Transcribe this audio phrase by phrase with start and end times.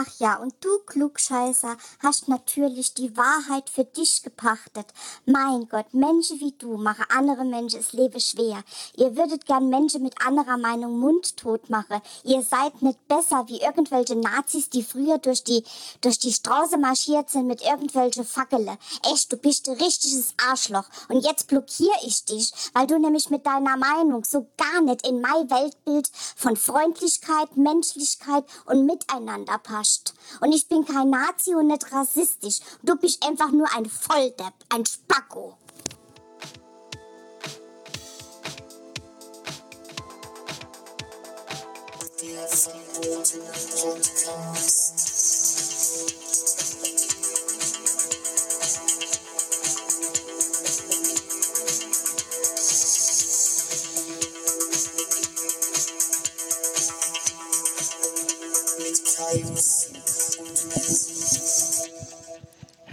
[0.00, 4.86] Ach ja, und du, Klugscheißer, hast natürlich die Wahrheit für dich gepachtet.
[5.26, 8.62] Mein Gott, Menschen wie du machen andere Menschen das Leben schwer.
[8.96, 12.00] Ihr würdet gern Menschen mit anderer Meinung mundtot machen.
[12.22, 15.64] Ihr seid nicht besser wie irgendwelche Nazis, die früher durch die,
[16.00, 18.78] durch die Straße marschiert sind mit irgendwelche Fackele.
[19.12, 20.86] Echt, du bist ein richtiges Arschloch.
[21.08, 25.20] Und jetzt blockiere ich dich, weil du nämlich mit deiner Meinung so gar nicht in
[25.20, 30.12] mein Weltbild von Freundlichkeit, Menschlichkeit und Miteinander passt verarscht.
[30.40, 32.60] Und ich bin kein Nazi und nicht rassistisch.
[32.82, 35.56] Du bist einfach nur ein Volldepp, ein Spacko.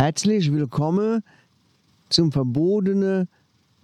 [0.05, 1.23] Herzlich willkommen
[2.09, 3.27] zum verbotenen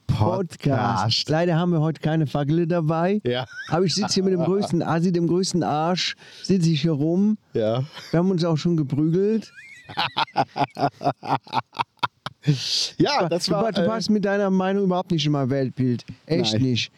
[0.05, 0.59] Podcast.
[0.59, 1.29] Podcast.
[1.29, 3.21] Leider haben wir heute keine Fackel dabei.
[3.23, 3.47] Ja.
[3.69, 7.39] Aber ich sitze hier mit dem größten Asi, dem größten Arsch, sitze ich hier rum.
[7.53, 7.83] Ja.
[8.11, 9.51] Wir haben uns auch schon geprügelt.
[12.97, 16.03] Ja, das du, war du äh, passt mit deiner Meinung überhaupt nicht in mein Weltbild.
[16.25, 16.63] Echt Nein.
[16.63, 16.91] nicht.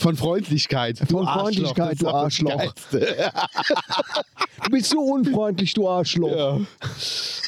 [0.00, 0.98] Von Freundlichkeit.
[0.98, 2.74] Von Freundlichkeit, das du Arschloch.
[4.62, 6.36] Du bist so unfreundlich, du Arschloch.
[6.36, 6.60] Ja.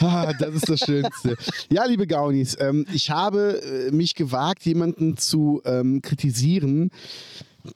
[0.00, 1.36] Ah, das ist das Schönste.
[1.70, 6.90] Ja, liebe Gaunis, ähm, ich habe äh, mich gewagt, jemanden zu ähm, kritisieren,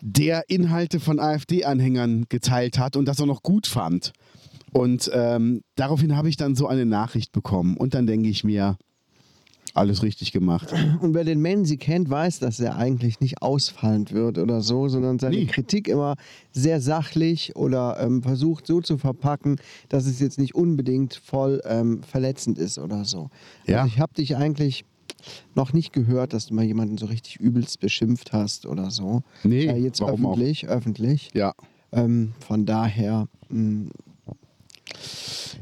[0.01, 4.13] der Inhalte von AfD-Anhängern geteilt hat und das auch noch gut fand.
[4.73, 7.77] Und ähm, daraufhin habe ich dann so eine Nachricht bekommen.
[7.77, 8.79] Und dann denke ich mir,
[9.77, 10.73] alles richtig gemacht.
[11.01, 15.19] Und wer den Menzi kennt, weiß, dass er eigentlich nicht ausfallend wird oder so, sondern
[15.19, 15.47] seine Nie.
[15.47, 16.17] Kritik immer
[16.53, 19.57] sehr sachlich oder ähm, versucht so zu verpacken,
[19.89, 23.31] dass es jetzt nicht unbedingt voll ähm, verletzend ist oder so.
[23.67, 23.83] Ja.
[23.83, 24.85] Also ich habe dich eigentlich
[25.55, 29.23] noch nicht gehört, dass du mal jemanden so richtig übelst beschimpft hast oder so.
[29.45, 30.33] Nee, äh, jetzt warum auch?
[30.33, 31.31] öffentlich, öffentlich.
[31.35, 31.55] Ja.
[31.93, 33.91] Ähm, von daher, mh,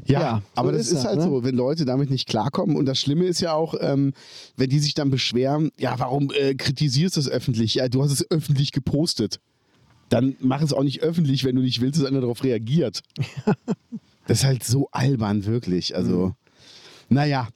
[0.05, 1.23] Ja, Ja, so aber das ist ist, das, halt ne?
[1.23, 2.75] so, wenn Leute damit nicht klarkommen.
[2.75, 4.13] Und das Schlimme ist ja auch, ähm,
[4.55, 7.75] wenn die sich dann beschweren, ja, warum äh, kritisierst du es öffentlich?
[7.75, 9.39] Ja, du hast es öffentlich gepostet.
[10.09, 13.01] Dann mach es auch nicht öffentlich, wenn du nicht willst, dass einer darauf reagiert.
[14.27, 15.95] das ist halt so albern, wirklich.
[15.95, 16.33] Also, Mhm.
[17.09, 17.47] naja.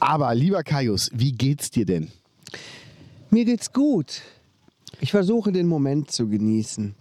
[0.00, 2.10] Aber lieber Kaius, wie geht's dir denn?
[3.30, 4.22] Mir geht's gut.
[5.00, 6.94] Ich versuche den Moment zu genießen.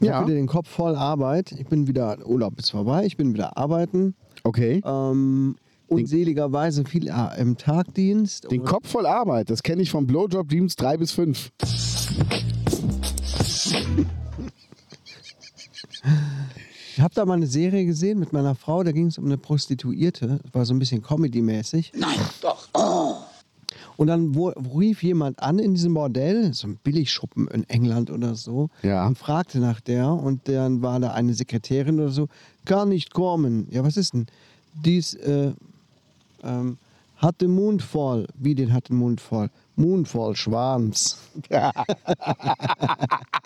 [0.00, 0.14] Ich Ja.
[0.16, 1.52] habe wieder den Kopf voll Arbeit.
[1.52, 4.14] Ich bin wieder, Urlaub ist vorbei, ich bin wieder arbeiten.
[4.42, 4.82] Okay.
[4.84, 5.56] Ähm,
[5.88, 8.50] unseligerweise viel äh, im Tagdienst.
[8.50, 11.50] Den Kopf voll Arbeit, das kenne ich vom Blowjob Dreams 3 bis 5.
[16.96, 19.36] Ich habe da mal eine Serie gesehen mit meiner Frau, da ging es um eine
[19.38, 20.38] Prostituierte.
[20.44, 21.92] Das war so ein bisschen Comedy-mäßig.
[21.96, 22.68] Nein, doch.
[23.96, 28.34] Und dann wo, rief jemand an in diesem Bordell, so ein Billigschuppen in England oder
[28.34, 29.06] so, Ja.
[29.06, 30.12] und fragte nach der.
[30.12, 32.28] Und dann war da eine Sekretärin oder so,
[32.64, 33.68] kann nicht kommen.
[33.70, 34.26] Ja, was ist denn?
[34.84, 35.52] Dies äh,
[36.42, 36.78] ähm,
[37.16, 38.26] hat den Mund voll.
[38.36, 39.48] Wie den hat den Mund voll?
[39.76, 41.18] Mund voll, Schwanz.
[41.48, 41.72] das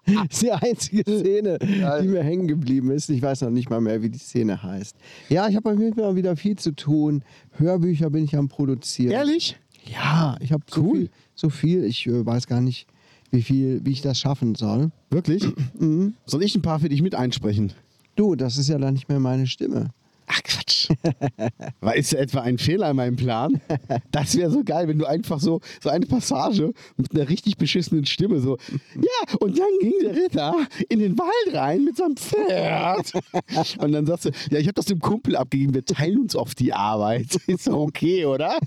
[0.31, 3.09] ist die einzige Szene, die mir hängen geblieben ist.
[3.11, 4.97] Ich weiß noch nicht mal mehr, wie die Szene heißt.
[5.29, 7.23] Ja, ich habe bei mir wieder viel zu tun.
[7.57, 9.13] Hörbücher bin ich am Produzieren.
[9.13, 9.59] Ehrlich?
[9.85, 10.97] Ja, ich habe so Cool.
[10.97, 11.85] viel, so viel.
[11.85, 12.87] Ich äh, weiß gar nicht,
[13.31, 14.91] wie viel, wie ich das schaffen soll.
[15.11, 15.45] Wirklich?
[15.79, 16.15] Mhm.
[16.27, 17.73] Soll ich ein paar für dich mit einsprechen?
[18.17, 19.91] Du, das ist ja dann nicht mehr meine Stimme.
[20.29, 20.89] Ach Quatsch.
[21.81, 23.61] War ist etwa ein Fehler in meinem Plan?
[24.13, 28.05] Das wäre so geil, wenn du einfach so, so eine Passage mit einer richtig beschissenen
[28.07, 28.59] Stimme so,
[28.97, 30.55] ja, und dann ging der Ritter
[30.89, 33.13] in den Wald rein mit seinem Pferd.
[33.79, 36.55] Und dann sagst du, ja, ich habe das dem Kumpel abgegeben, wir teilen uns auf
[36.55, 37.37] die Arbeit.
[37.47, 38.59] Ist doch okay, oder?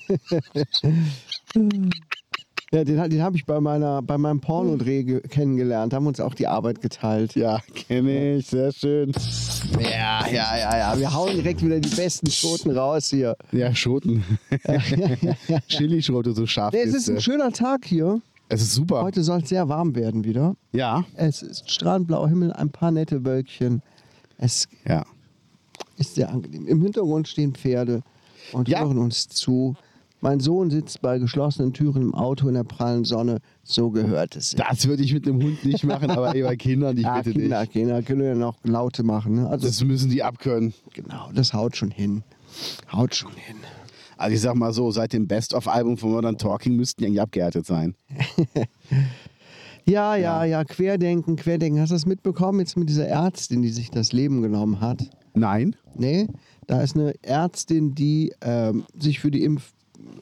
[2.73, 5.93] Ja, den, den habe ich bei, meiner, bei meinem Pornodreh ge- kennengelernt.
[5.93, 7.35] Haben uns auch die Arbeit geteilt.
[7.35, 9.11] Ja, kenne ich, sehr schön.
[9.77, 10.97] Ja, ja, ja, ja.
[10.97, 13.35] Wir hauen direkt wieder die besten Schoten raus hier.
[13.51, 14.23] Ja, Schoten.
[15.67, 18.21] Chili-Schote, so scharf Nee, es ist ein schöner Tag hier.
[18.47, 19.01] Es ist super.
[19.01, 20.55] Heute soll es sehr warm werden wieder.
[20.71, 23.81] Ja, Es ist strahlend blauer Himmel, ein paar nette Wölkchen.
[24.37, 25.03] Es ja.
[25.97, 26.67] ist sehr angenehm.
[26.67, 28.01] Im Hintergrund stehen Pferde
[28.53, 28.79] und Ja.
[28.79, 29.75] hören uns zu.
[30.21, 33.39] Mein Sohn sitzt bei geschlossenen Türen im Auto in der prallen Sonne.
[33.63, 34.51] So gehört es.
[34.51, 37.39] Das würde ich mit einem Hund nicht machen, aber ey, bei Kindern, ich ja, bitte
[37.39, 37.71] Kinder, dich.
[37.71, 39.35] Kinder können ja noch Laute machen.
[39.35, 39.49] Ne?
[39.49, 40.73] Also Das müssen die abkönnen.
[40.93, 42.23] genau, das haut schon hin.
[42.91, 43.55] Haut schon hin.
[44.15, 47.65] Also ich sag mal so, seit dem Best-of-Album von Modern Talking müssten die eigentlich abgehärtet
[47.65, 47.95] sein.
[49.87, 51.81] Ja, ja, ja, Querdenken, Querdenken.
[51.81, 55.09] Hast du das mitbekommen jetzt mit dieser Ärztin, die sich das Leben genommen hat?
[55.33, 55.75] Nein.
[55.95, 56.27] Nee,
[56.67, 59.73] da ist eine Ärztin, die ähm, sich für die Impf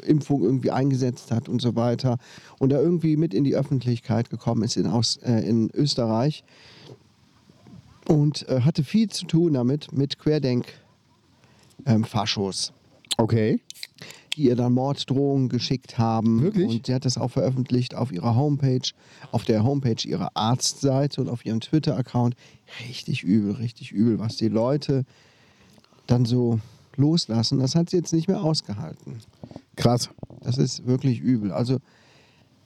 [0.06, 2.18] Impfung irgendwie eingesetzt hat und so weiter
[2.60, 6.44] und da irgendwie mit in die Öffentlichkeit gekommen ist in, Aus, äh, in Österreich
[8.08, 12.74] und äh, hatte viel zu tun damit, mit Querdenk-Faschos,
[13.18, 13.60] Okay.
[14.36, 16.42] die ihr dann Morddrohungen geschickt haben.
[16.42, 16.70] Wirklich?
[16.70, 18.82] Und sie hat das auch veröffentlicht auf ihrer Homepage,
[19.32, 22.36] auf der Homepage ihrer Arztseite und auf ihrem Twitter-Account.
[22.88, 25.06] Richtig übel, richtig übel, was die Leute
[26.08, 26.60] dann so
[27.00, 27.60] loslassen.
[27.60, 29.18] Das hat sie jetzt nicht mehr ausgehalten.
[29.76, 30.10] Krass.
[30.42, 31.52] Das ist wirklich übel.
[31.52, 31.78] Also,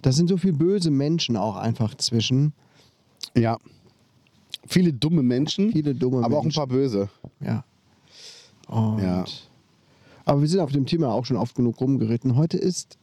[0.02, 2.54] da sind so viele böse Menschen auch einfach zwischen.
[3.36, 3.58] Ja.
[4.68, 6.58] Viele dumme Menschen, Viele dumme aber auch ein Menschen.
[6.58, 7.10] paar böse.
[7.40, 7.64] Ja.
[8.68, 9.26] Und Ja.
[10.26, 12.36] Aber wir sind auf dem Thema auch schon oft genug rumgeritten.
[12.38, 12.98] Heute ist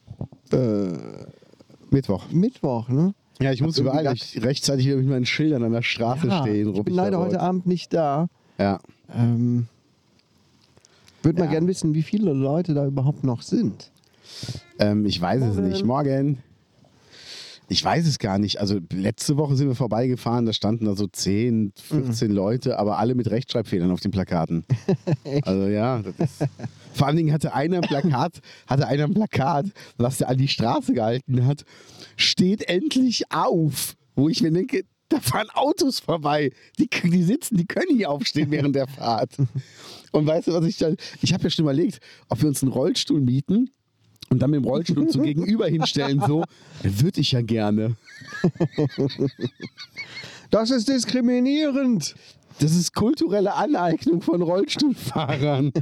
[1.90, 2.30] Mittwoch.
[2.30, 3.14] Mittwoch, ne?
[3.40, 6.42] Ja, ich muss irgendwie überall ich, rechtzeitig wieder mit meinen Schildern an der Straße Ja,
[6.42, 6.74] stehen.
[6.74, 8.28] ich bin leider heute Abend nicht da.
[8.58, 8.80] Ja.
[9.14, 9.66] Ähm,
[11.22, 11.52] Würde mal Ja.
[11.52, 13.90] gern wissen, wie viele Leute da überhaupt noch sind.
[14.78, 15.84] Ähm, ich weiß es nicht.
[15.84, 16.38] Morgen.
[17.72, 18.58] Ich weiß es gar nicht.
[18.58, 23.14] Also letzte Woche sind wir vorbeigefahren, da standen da so 10, 15 Leute, aber alle
[23.14, 24.64] mit Rechtschreibfehlern auf den Plakaten.
[25.44, 26.02] also ja.
[26.94, 29.66] Vor allen Dingen hatte einer ein Plakat, hatte einer ein Plakat,
[29.98, 31.64] was der an die Straße gehalten hat,
[32.16, 33.94] steht endlich auf.
[34.16, 36.52] Wo ich mir denke, da fahren Autos vorbei.
[36.78, 39.36] Die, die sitzen, die können nicht aufstehen während der Fahrt.
[40.12, 40.96] Und weißt du, was ich dann.
[41.20, 43.70] Ich habe ja schon überlegt, ob wir uns einen Rollstuhl mieten
[44.30, 46.44] und dann mit dem Rollstuhl so gegenüber hinstellen, so,
[46.82, 47.96] würde ich ja gerne.
[50.50, 52.14] Das ist diskriminierend.
[52.60, 55.72] Das ist kulturelle Aneignung von Rollstuhlfahrern.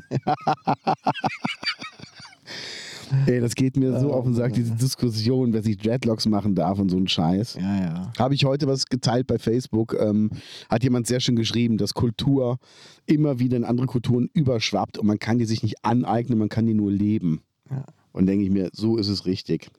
[3.26, 6.78] Ey, das geht mir so auf den Sack, diese Diskussion, wer sich Dreadlocks machen darf
[6.78, 7.55] und so ein Scheiß.
[7.55, 8.12] Ja, ja.
[8.19, 9.96] Habe ich heute was geteilt bei Facebook.
[9.99, 10.31] Ähm,
[10.69, 12.58] hat jemand sehr schön geschrieben, dass Kultur
[13.06, 16.66] immer wieder in andere Kulturen überschwappt und man kann die sich nicht aneignen, man kann
[16.66, 17.40] die nur leben.
[17.70, 17.84] Ja.
[18.12, 19.70] Und denke ich mir, so ist es richtig.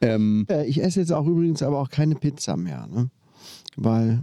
[0.00, 3.10] Ähm, Äh, Ich esse jetzt auch übrigens aber auch keine Pizza mehr, ne?
[3.76, 4.22] Weil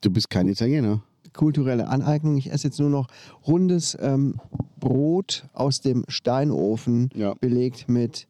[0.00, 1.02] du bist kein Italiener.
[1.36, 2.36] Kulturelle Aneignung.
[2.36, 3.06] Ich esse jetzt nur noch
[3.46, 4.34] rundes ähm,
[4.80, 7.34] Brot aus dem Steinofen, Ja.
[7.40, 8.26] belegt mit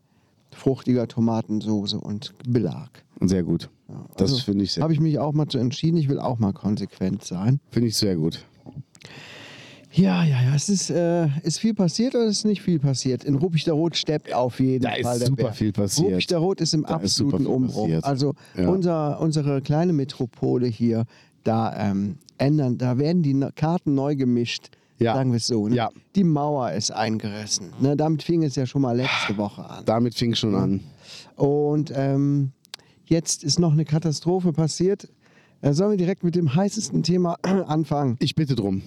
[0.53, 2.91] fruchtiger Tomatensoße und Belag.
[3.21, 3.71] Sehr gut.
[4.17, 5.97] Das Also, finde ich, sehr- Habe ich mich auch mal zu entschieden.
[5.97, 7.61] Ich will auch mal konsequent sein.
[7.71, 8.45] finde ich sehr gut.
[9.93, 10.55] Ja, ja, ja.
[10.55, 13.25] Es ist, äh, ist viel passiert oder ist nicht viel passiert?
[13.25, 15.53] In Ruppichteroth steppt auf jeden Da ist Fall der super Bär.
[15.55, 16.11] viel passiert.
[16.11, 17.83] Ruppichteroth ist im Da ist absoluten viel Umbruch.
[17.85, 18.05] passiert.
[18.05, 18.69] Also Ja.
[18.69, 21.05] unser, unsere kleine Metropole hier,
[21.47, 24.71] da ähm, ändern, da werden die Ne- Karten neu gemischt.
[24.99, 25.15] Ja.
[25.15, 25.69] Sagen wir es so.
[25.69, 25.77] Ne?
[25.77, 25.91] Ja.
[26.15, 27.73] Die Mauer ist eingerissen.
[27.81, 27.97] Ne?
[27.97, 29.85] Damit fing es ja schon mal letzte Woche an.
[29.85, 30.81] Damit fing es schon an.
[31.37, 32.53] Und ähm,
[33.05, 35.09] jetzt ist noch eine Katastrophe passiert.
[35.61, 38.17] Äh, sollen wir direkt mit dem heißesten Thema anfangen?
[38.21, 38.81] Ich bitte drum.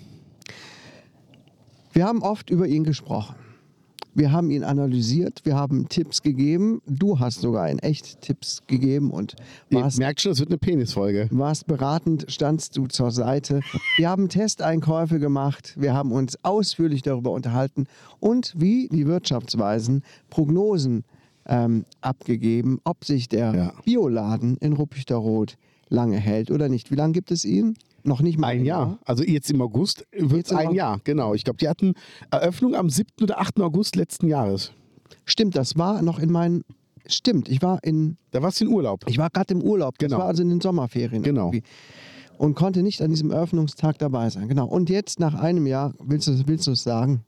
[1.94, 3.36] Wir haben oft über ihn gesprochen.
[4.20, 6.82] Wir haben ihn analysiert, wir haben Tipps gegeben.
[6.86, 9.38] Du hast sogar in echt Tipps gegeben und
[9.70, 11.30] Ihr warst, merkt schon, es wird eine Penisfolge.
[11.32, 13.62] warst beratend, standst du zur Seite.
[13.96, 17.86] Wir haben Testeinkäufe gemacht, wir haben uns ausführlich darüber unterhalten
[18.20, 21.06] und wie die Wirtschaftsweisen Prognosen
[21.46, 23.74] ähm, abgegeben, ob sich der Ja.
[23.86, 25.56] Bioladen in Ruppichteroth
[25.88, 26.92] lange hält oder nicht.
[26.92, 27.76] Wie lange gibt es ihn?
[28.10, 28.98] Noch nicht mal Ein Jahr.
[29.06, 30.72] Also jetzt im August wird es ein.
[30.72, 31.36] Jahr, genau.
[31.36, 31.94] Ich glaube, die hatten
[32.32, 33.08] Eröffnung am 7.
[33.22, 33.60] oder 8.
[33.62, 34.72] August letzten Jahres.
[35.26, 36.64] Stimmt, das war noch in meinen.
[37.06, 39.06] Stimmt, ich war in Da warst du in Urlaub.
[39.08, 40.00] Ich war gerade im Urlaub.
[40.00, 40.22] Das Genau.
[40.22, 41.22] war also in den Sommerferien.
[41.22, 41.52] Genau.
[41.52, 41.62] irgendwie.
[42.40, 44.48] Und konnte nicht an diesem Eröffnungstag dabei sein.
[44.48, 44.66] Genau.
[44.66, 47.24] Und jetzt nach einem Jahr, willst du willst du es sagen?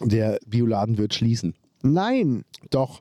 [0.00, 1.54] Der Bioladen wird schließen.
[1.82, 2.44] Nein.
[2.70, 3.00] Doch.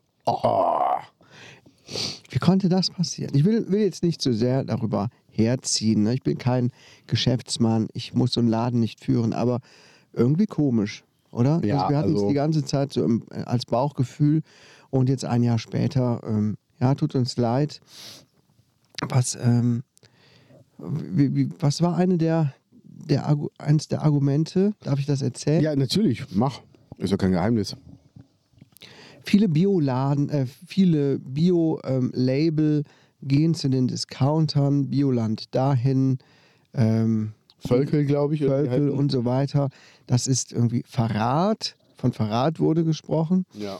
[2.32, 3.36] Wie konnte das passieren?
[3.36, 6.04] Ich will, will jetzt nicht zu sehr darüber herziehen.
[6.04, 6.14] Ne?
[6.14, 6.72] Ich bin kein
[7.08, 7.88] Geschäftsmann.
[7.94, 9.34] Ich muss so einen Laden nicht führen.
[9.34, 9.60] Aber
[10.14, 11.62] irgendwie komisch, oder?
[11.64, 14.42] Ja, also wir hatten es also- die ganze Zeit so im, äh, als Bauchgefühl.
[14.90, 17.80] Und jetzt ein Jahr später, ähm, ja, tut uns leid.
[19.08, 19.84] Was, ähm,
[20.78, 24.74] wie, wie, was war eine der, der, eins der Argumente?
[24.82, 25.62] Darf ich das erzählen?
[25.62, 26.26] Ja, natürlich.
[26.34, 26.62] Mach.
[26.98, 27.76] Ist ja kein Geheimnis.
[29.24, 32.84] Viele Bioladen, äh, viele Bio-Label
[33.22, 36.20] gehen zu den Discountern, Bioland dahin,
[36.74, 38.42] ähm, Völkel, glaube ich.
[38.42, 39.70] Völkel und so weiter.
[40.08, 41.76] Das ist irgendwie Verrat.
[41.98, 43.46] Von Verrat wurde gesprochen.
[43.54, 43.80] Ja.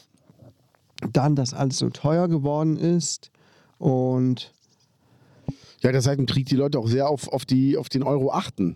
[1.14, 3.32] Dann, dass alles so teuer geworden ist.
[3.78, 4.54] Und,
[5.82, 8.76] Ja, das heißt, Krieg die Leute auch sehr auf, auf, die, auf den Euro achten.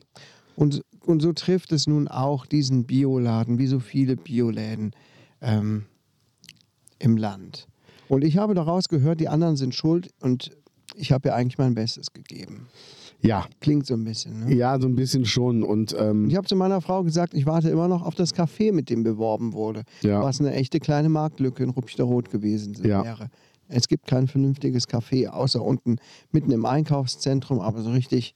[0.56, 4.94] und, und so trifft es nun auch diesen Bioladen, wie so viele Bioläden
[5.42, 5.86] ähm,
[7.00, 7.68] im Land.
[8.10, 10.52] Und ich habe daraus gehört, die anderen sind schuld und
[10.96, 12.68] ich habe ja eigentlich mein Bestes gegeben.
[13.22, 13.46] Ja.
[13.62, 14.46] Klingt so ein bisschen.
[14.48, 14.54] Ne?
[14.56, 15.64] Ja, so ein bisschen schon.
[15.64, 18.74] Und ähm, Ich habe zu meiner Frau gesagt, ich warte immer noch auf das Café,
[18.74, 19.84] mit dem beworben wurde.
[20.02, 20.22] Ja.
[20.22, 23.04] Was eine echte kleine Marktlücke in Rupchterrot gewesen Ja.
[23.04, 23.30] wäre.
[23.70, 25.96] Es gibt kein vernünftiges Café, außer unten
[26.32, 28.36] mitten im Einkaufszentrum, aber so richtig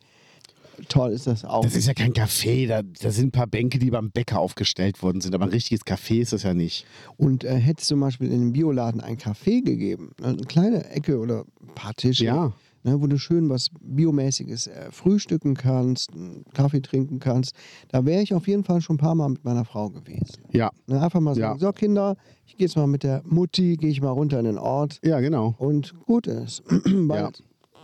[0.89, 1.61] toll ist das auch.
[1.63, 5.01] das ist ja kein Café, da, da sind ein paar Bänke, die beim Bäcker aufgestellt
[5.01, 5.33] worden sind.
[5.35, 6.85] Aber ein richtiges Café ist das ja nicht.
[7.17, 10.89] Und äh, hätte es zum Beispiel in einem Bioladen ein Café gegeben, ne, eine kleine
[10.89, 12.53] Ecke oder ein paar Tische, Ja.
[12.83, 17.53] ne, wo du schön was Biomäßiges äh, frühstücken kannst, einen Kaffee trinken kannst,
[17.89, 20.37] da wäre ich auf jeden Fall schon ein paar Mal mit meiner Frau gewesen.
[20.51, 20.69] Ja.
[20.87, 21.49] Ne, einfach mal Ja.
[21.49, 22.15] sagen, so Kinder,
[22.45, 25.19] ich gehe jetzt mal mit der Mutti, gehe ich mal runter in den Ort Ja,
[25.19, 25.55] genau.
[25.57, 26.63] und gut ist.
[26.85, 27.29] Weil Ja.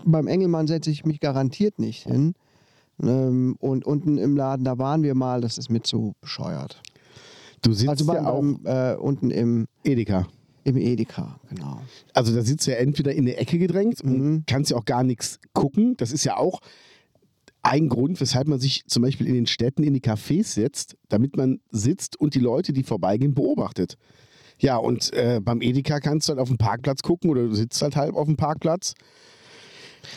[0.05, 2.33] Beim Engelmann setze ich mich garantiert nicht hin.
[3.03, 6.81] Ähm, und unten im Laden, da waren wir mal, das ist mir zu bescheuert.
[7.62, 10.27] Du sitzt Also beim, ja auch beim, äh, unten im, Edeka.
[10.63, 11.81] im Edeka, genau.
[12.13, 14.12] Also da sitzt du ja entweder in eine Ecke gedrängt Mhm.
[14.13, 15.95] und kannst ja auch gar nichts gucken.
[15.98, 16.60] Das ist ja auch
[17.62, 21.38] ein Grund, weshalb man sich zum Beispiel in den Städten in die Cafés setzt, damit
[21.38, 23.98] man sitzt und die Leute, die vorbeigehen, beobachtet.
[24.60, 27.81] Ja, und äh, beim Edeka kannst du halt auf dem Parkplatz gucken oder du sitzt
[27.81, 28.93] halt halb auf dem Parkplatz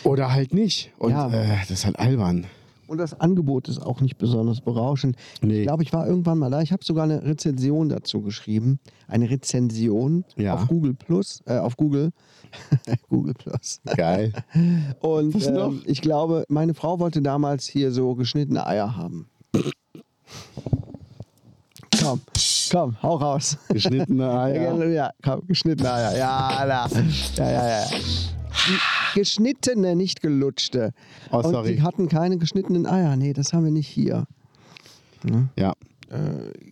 [0.02, 0.92] oder halt nicht.
[0.98, 1.32] Und Ja.
[1.32, 2.46] äh, das ist halt albern.
[2.86, 5.16] Und das Angebot ist auch nicht besonders berauschend.
[5.42, 5.60] Nee.
[5.60, 6.62] Ich glaube, ich war irgendwann mal da.
[6.62, 8.78] Ich habe sogar eine Rezension dazu geschrieben.
[9.08, 10.54] Eine Rezension Ja.
[10.54, 12.10] auf Google Plus, äh, auf Google.
[13.08, 13.80] Google Plus.
[13.96, 14.32] Geil.
[15.00, 19.28] Und ähm, ich glaube, meine Frau wollte damals hier so geschnittene Eier haben.
[22.00, 22.20] komm,
[22.70, 23.58] komm, hau raus.
[23.68, 24.76] Geschnittene Eier.
[24.78, 26.16] Ja, ja, komm, geschnittene Eier.
[26.16, 26.88] Ja, da.
[27.36, 27.86] Ja, ja, ja.
[28.68, 30.92] Die geschnittene, nicht gelutschte.
[31.30, 31.76] Oh, Und sorry.
[31.76, 33.16] die hatten keine geschnittenen Eier.
[33.16, 34.26] Nee, das haben wir nicht hier.
[35.56, 35.74] Ja.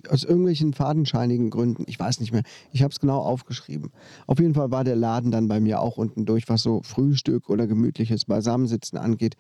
[0.09, 1.85] Aus irgendwelchen fadenscheinigen Gründen.
[1.88, 2.43] Ich weiß nicht mehr.
[2.71, 3.91] Ich habe es genau aufgeschrieben.
[4.29, 7.50] Auf jeden Fall war der Laden dann bei mir auch unten durch, was so Frühstück
[7.50, 9.35] oder gemütliches Beisammensitzen angeht.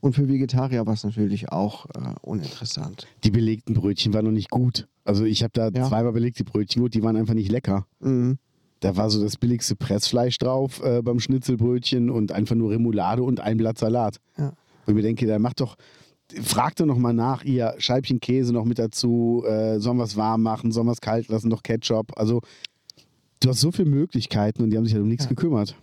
[0.00, 3.06] Und für Vegetarier war es natürlich auch äh, uninteressant.
[3.24, 4.86] Die belegten Brötchen waren noch nicht gut.
[5.04, 5.88] Also ich habe da Ja.
[5.88, 7.86] zweimal belegte Brötchen gut, die waren einfach nicht lecker.
[8.00, 8.38] Mhm.
[8.80, 13.40] Da war so das billigste Pressfleisch drauf äh, beim Schnitzelbrötchen und einfach nur Remoulade und
[13.40, 14.18] ein Blatt Salat.
[14.36, 14.52] Ja.
[14.86, 15.76] Wo ich mir denke, da macht doch,
[16.42, 20.16] fragt doch noch mal nach, ihr Scheibchen Käse noch mit dazu, äh, sollen wir es
[20.16, 22.12] warm machen, sollen wir es kalt lassen, noch Ketchup.
[22.16, 22.40] Also
[23.40, 25.74] du hast so viele Möglichkeiten und die haben sich halt um nichts gekümmert.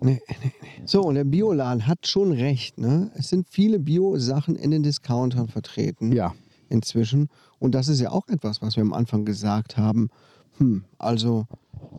[0.00, 0.52] Nee, nee, nee.
[0.84, 2.78] So, und der Bioladen hat schon recht.
[2.78, 3.10] Ne?
[3.14, 6.12] Es sind viele Bio-Sachen in den Discountern vertreten.
[6.12, 6.34] Ja.
[6.68, 7.28] inzwischen.
[7.58, 10.10] Und das ist ja auch etwas, was wir am Anfang gesagt haben.
[10.58, 11.46] Hm, also,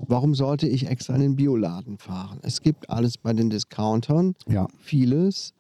[0.08, 2.40] warum sollte ich extra in den Bioladen fahren?
[2.42, 4.68] Es gibt alles bei den Discountern, Ja.
[4.80, 5.54] vieles.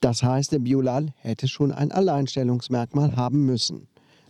[0.00, 3.86] Das heißt, der Bioladen hätte schon ein Alleinstellungsmerkmal haben müssen.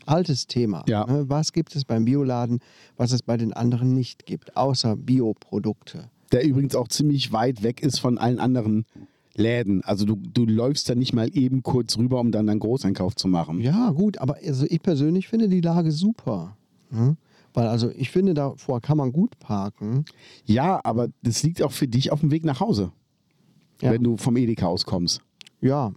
[0.07, 0.85] Altes Thema.
[0.87, 1.07] Ja.
[1.07, 1.25] Ne?
[1.29, 2.61] Was gibt es beim Bioladen,
[2.97, 6.11] was es bei den anderen nicht gibt, außer Bioprodukte?
[6.33, 8.85] Der übrigens auch ziemlich weit weg ist von allen anderen
[9.35, 9.83] Läden.
[9.83, 13.29] Also du, du läufst da nicht mal eben kurz rüber, um dann einen Großeinkauf zu
[13.29, 13.61] machen.
[13.61, 16.57] Ja, gut, aber also ich persönlich finde die Lage super.
[16.91, 17.17] Ne?
[17.55, 20.05] Weil also ich finde, davor kann man gut parken.
[20.45, 22.93] Ja, aber das liegt auch für dich auf dem Weg nach Hause,
[23.81, 23.93] Ja.
[23.93, 25.21] wenn du vom Edeka auskommst.
[25.61, 25.93] Ja,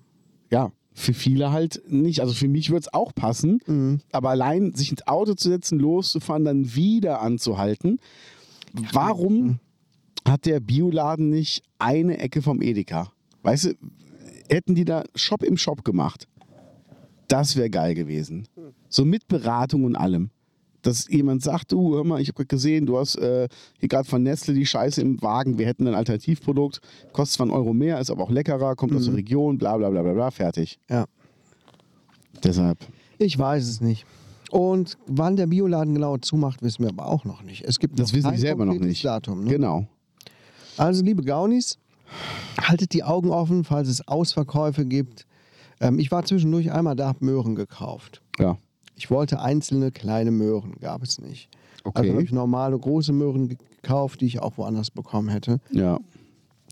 [0.50, 2.22] Ja, für viele halt nicht.
[2.22, 4.00] Also für mich würde es auch passen, Mhm.
[4.14, 8.00] aber allein sich ins Auto zu setzen, loszufahren, dann wieder anzuhalten.
[8.94, 9.60] Warum
[10.28, 13.12] hat der Bioladen nicht eine Ecke vom Edeka?
[13.44, 13.74] Weißt du,
[14.50, 16.28] hätten die da Shop im Shop gemacht,
[17.28, 18.48] das wäre geil gewesen.
[18.90, 20.30] So mit Beratung und allem.
[20.88, 24.08] Dass jemand sagt, du, hör mal, ich habe gerade gesehen, du hast äh, hier gerade
[24.08, 26.80] von Nestle die Scheiße im Wagen, wir hätten ein Alternativprodukt,
[27.12, 29.90] kostet zwar einen Euro mehr, ist aber auch leckerer, kommt aus der Region, bla bla
[29.90, 30.80] bla bla bla, fertig.
[30.90, 31.06] ja.
[32.42, 32.78] Deshalb.
[33.18, 34.06] Ich weiß es nicht.
[34.50, 37.66] Und wann der Bioladen genau zumacht, wissen wir aber auch noch nicht.
[37.66, 39.04] Es gibt Das wissen die selber noch nicht.
[39.04, 39.44] Datum.
[39.44, 39.50] Ne?
[39.50, 39.88] Genau.
[40.78, 41.80] Also, liebe Gaunis,
[42.62, 45.26] haltet die Augen offen, falls es Ausverkäufe gibt.
[45.82, 48.22] Ähm, ich war zwischendurch einmal da, hab Möhren gekauft.
[48.40, 48.58] Ja.
[48.98, 51.50] Ich wollte einzelne kleine Möhren, gab es nicht.
[51.84, 52.00] Okay.
[52.02, 55.60] Also habe ich normale große Möhren gekauft, die ich auch woanders bekommen hätte.
[55.72, 56.00] Ja.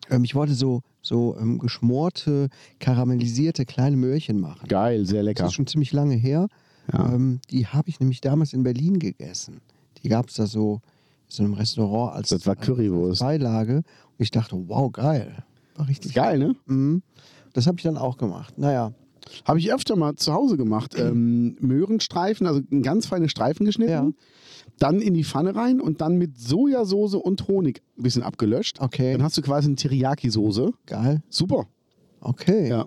[0.09, 4.67] Ähm, ich wollte so, so ähm, geschmorte, karamellisierte kleine Möhrchen machen.
[4.67, 5.45] Geil, sehr Das lecker.
[5.45, 6.47] ist schon ziemlich lange her.
[6.91, 7.13] Ja.
[7.13, 9.61] Ähm, die habe ich nämlich damals in Berlin gegessen.
[10.03, 10.81] Die gab es da so
[11.27, 13.21] in so einem Restaurant als, Das war Currywurst.
[13.21, 13.77] Beilage.
[13.77, 13.83] Und
[14.17, 15.43] ich dachte, wow, geil.
[15.75, 16.55] War richtig Geil, ne?
[16.65, 17.03] Mhm.
[17.53, 18.57] Das habe ich dann auch gemacht.
[18.57, 18.91] Naja,
[19.45, 20.95] Habe ich öfter mal zu Hause gemacht.
[20.97, 23.91] Ähm, Möhrenstreifen, also ganz feine Streifen geschnitten.
[23.91, 24.09] Ja.
[24.79, 28.81] Dann in die Pfanne rein und dann mit Sojasauce und Honig ein bisschen abgelöscht.
[28.81, 29.13] Okay.
[29.13, 30.71] Dann hast du quasi eine Teriyaki-Soße.
[30.85, 31.21] geil.
[31.29, 31.67] Super.
[32.19, 32.69] Okay.
[32.69, 32.85] Ja.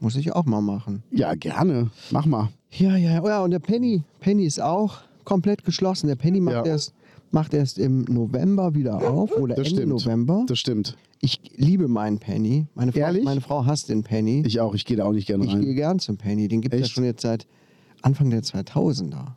[0.00, 1.02] Muss ich auch mal machen.
[1.10, 1.90] Ja, gerne.
[2.10, 2.50] Mach mal.
[2.70, 3.22] Ja, ja, ja.
[3.22, 4.02] Oh ja, und der Penny.
[4.20, 6.08] Penny ist auch komplett geschlossen.
[6.08, 6.72] Der Penny macht Ja.
[6.72, 6.92] erst
[7.32, 9.88] macht erst im November wieder auf oder Das Ende stimmt.
[9.92, 10.44] November.
[10.46, 10.96] Das stimmt.
[11.20, 12.66] Ich liebe meinen Penny.
[12.74, 13.24] Meine Frau, Ehrlich?
[13.24, 14.42] meine Frau hasst den Penny.
[14.46, 15.74] Ich auch, ich gehe da auch nicht gerne Ich gehe rein.
[15.76, 16.48] gern zum Penny.
[16.48, 17.46] Den gibt es ja schon jetzt seit
[18.02, 19.28] Anfang der 2000er.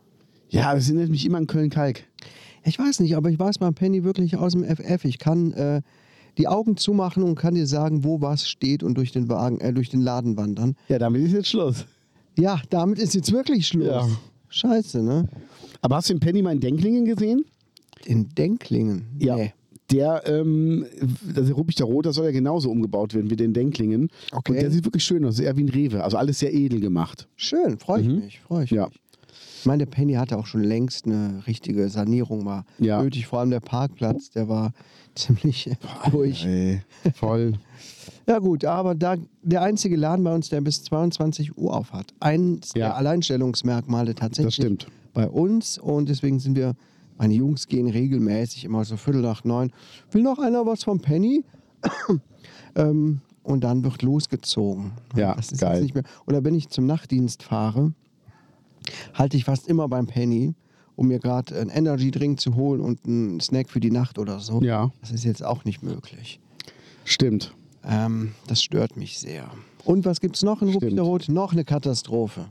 [0.48, 2.04] Ja, das erinnert mich immer an Köln-Kalk.
[2.64, 5.04] Ich weiß nicht, aber ich weiß beim Penny wirklich aus dem FF.
[5.04, 5.82] Ich kann äh,
[6.38, 9.72] die Augen zumachen und kann dir sagen, wo was steht und durch den Wagen, äh,
[9.72, 10.74] durch den Laden wandern.
[10.88, 11.86] Ja, damit ist jetzt Schluss.
[12.36, 13.86] Ja, damit ist jetzt wirklich Schluss.
[13.86, 14.06] Ja.
[14.48, 15.28] Scheiße, ne?
[15.80, 17.44] Aber hast du den Penny mal in Denklingen gesehen?
[18.04, 19.06] In Denklingen.
[19.18, 19.52] Nee.
[19.92, 20.84] Der, ähm,
[21.22, 24.10] der Ruppichter Rot, das soll ja genauso umgebaut werden wie den Denklingen.
[24.32, 24.52] Okay.
[24.52, 26.02] Und der sieht wirklich schön aus, eher wie ein Rewe.
[26.02, 27.28] Also alles sehr edel gemacht.
[27.36, 28.76] Schön, freue ich mich, freue ich Mhm.
[28.78, 28.86] Ja.
[28.88, 29.00] mich.
[29.60, 33.00] Ich meine, der Penny hatte auch schon längst eine richtige Sanierung mal Ja.
[33.02, 33.26] nötig.
[33.26, 34.72] Vor allem der Parkplatz, der war
[35.14, 35.70] ziemlich
[36.10, 36.44] durch.
[36.44, 36.82] Ey,
[37.14, 37.52] voll.
[38.28, 42.12] Ja gut, aber da der einzige Laden bei uns, der bis 22 Uhr auf hat.
[42.18, 42.86] Eins Ja.
[42.88, 44.86] der Alleinstellungsmerkmale tatsächlich Das stimmt.
[45.14, 45.78] bei uns.
[45.78, 46.74] Und deswegen sind wir,
[47.18, 49.72] meine Jungs gehen regelmäßig immer so Viertel nach neun.
[50.10, 51.44] Will noch einer was vom Penny?
[52.74, 54.92] ähm, und dann wird losgezogen.
[55.14, 55.74] Ja, das ist geil.
[55.74, 56.04] Jetzt nicht mehr.
[56.26, 57.92] Oder wenn ich zum Nachtdienst fahre,
[59.14, 60.54] halte ich fast immer beim Penny,
[60.96, 64.40] um mir gerade einen Energy Drink zu holen und einen Snack für die Nacht oder
[64.40, 64.60] so.
[64.62, 64.90] Ja.
[65.00, 66.40] Das ist jetzt auch nicht möglich.
[67.04, 67.54] Stimmt.
[67.84, 69.48] Ähm, das stört mich sehr.
[69.84, 70.70] Und was gibt's noch in.
[70.70, 71.28] Ruppichterrot?
[71.28, 72.46] Noch eine Katastrophe.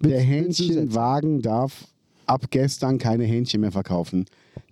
[0.00, 1.91] Der willst du Hähnchenwagen darf
[2.26, 4.26] ab gestern keine Hähnchen mehr verkaufen.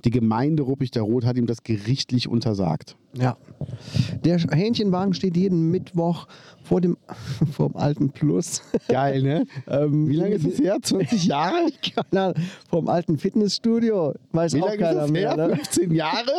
[0.04, 2.96] Die Gemeinde Ruppichter Rot hat ihm das gerichtlich untersagt.
[3.14, 3.36] Ja.
[4.24, 6.26] Der Hähnchenwagen steht jeden Mittwoch
[6.64, 6.96] vor dem,
[7.52, 8.62] vor dem alten Plus.
[8.88, 9.46] Geil, ne?
[9.68, 10.76] Ähm, Wie lange ist das her?
[10.80, 11.66] 20 Jahre?
[12.10, 12.34] Keine
[12.68, 14.14] vom alten Fitnessstudio.
[14.32, 15.30] Weiß Wie auch lange ist keiner das mehr.
[15.36, 15.48] her?
[15.48, 15.56] Ne?
[15.56, 16.32] 15 Jahre?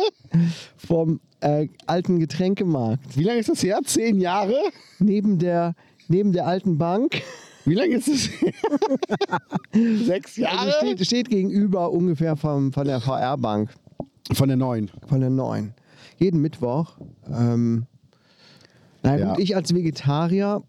[0.76, 3.16] Vom äh, alten Getränkemarkt.
[3.16, 3.78] Wie lange ist das her?
[3.84, 4.54] 10 Jahre?
[4.98, 5.74] Neben der,
[6.08, 7.22] neben der alten Bank.
[7.64, 8.08] Wie lange ist
[8.40, 8.52] her?
[10.04, 10.58] Sechs Jahre?
[10.58, 13.70] Also steht, steht gegenüber ungefähr vom, von der VR-Bank.
[14.32, 14.90] Von der neuen.
[15.06, 15.74] Von der neuen.
[16.18, 16.96] Jeden Mittwoch.
[17.28, 17.86] Ähm,
[19.02, 19.28] na Ja.
[19.30, 20.62] gut, ich als Vegetarier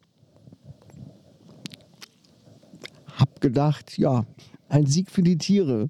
[3.15, 4.25] hab gedacht, ja,
[4.69, 5.89] ein Sieg für die Tiere.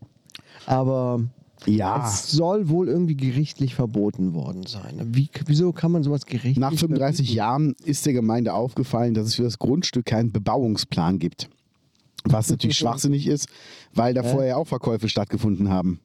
[0.65, 1.21] Aber
[1.65, 2.05] Ja.
[2.07, 4.99] es soll wohl irgendwie gerichtlich verboten worden sein.
[5.13, 7.35] Wie, wieso kann man sowas gerichtlich Nach 35 verbieten?
[7.37, 11.49] Jahren ist der Gemeinde aufgefallen, dass es für das Grundstück keinen Bebauungsplan gibt.
[12.25, 13.47] Was natürlich schwachsinnig ist,
[13.93, 15.99] weil da vorher auch Verkäufe stattgefunden haben.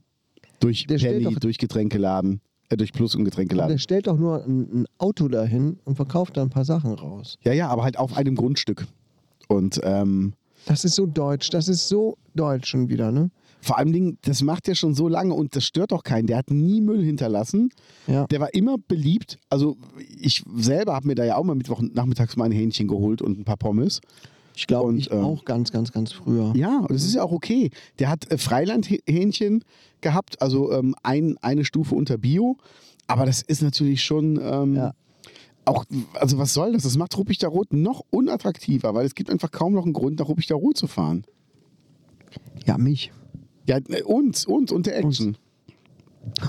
[0.61, 3.79] Durch Der Penny, doch- durch Getränkeladen, äh, durch Plus und Der Getränkeladen.
[3.79, 7.39] stellt doch nur ein, ein Auto dahin und verkauft da ein paar Sachen raus.
[7.45, 8.87] Ja, ja, aber halt auf einem Grundstück.
[9.47, 10.35] Und ähm,
[10.67, 13.31] Das ist so deutsch, das ist so deutsch schon wieder, ne?
[13.61, 16.27] Vor allem, Dingen, das macht er schon so lange und das stört auch keinen.
[16.27, 17.71] Der hat nie Müll hinterlassen.
[18.07, 18.27] Ja.
[18.29, 19.39] Der war immer beliebt.
[19.51, 19.77] Also
[20.21, 23.39] ich selber habe mir da ja auch mal Mittwoch nachmittags mal ein Hähnchen geholt und
[23.39, 24.01] ein paar Pommes.
[24.55, 26.53] Ich glaube, ich ähm, auch ganz, ganz, ganz früher.
[26.57, 27.71] Ja, und das ist ja auch okay.
[27.99, 29.63] Der hat äh, Freilandhähnchen
[30.01, 32.57] gehabt, also ähm, ein, eine Stufe unter Bio.
[33.07, 34.93] Aber das ist natürlich schon ähm, Ja.
[35.65, 36.83] auch, also was soll das?
[36.83, 40.29] Das macht Ruppichter Rot noch unattraktiver, weil es gibt einfach kaum noch einen Grund, nach
[40.29, 41.25] Ruppichter Rot zu fahren.
[42.67, 43.13] Ja, mich.
[43.69, 45.37] Ja, äh, uns, uns und der Action.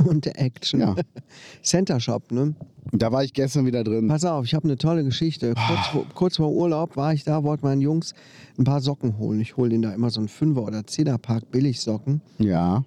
[0.05, 0.79] Und der Action.
[0.79, 0.95] Ja.
[1.61, 2.55] Center Shop, ne?
[2.91, 4.07] Und da war ich gestern wieder drin.
[4.07, 5.53] Pass auf, ich habe eine tolle Geschichte.
[5.55, 5.67] Ah.
[5.67, 8.13] Kurz, vor, kurz vor Urlaub war ich da, wollte meinen Jungs
[8.57, 9.39] ein paar Socken holen.
[9.41, 12.21] Ich hole denen da immer so einen Fünfer- oder Zehnerpack Billigsocken.
[12.39, 12.83] Ja.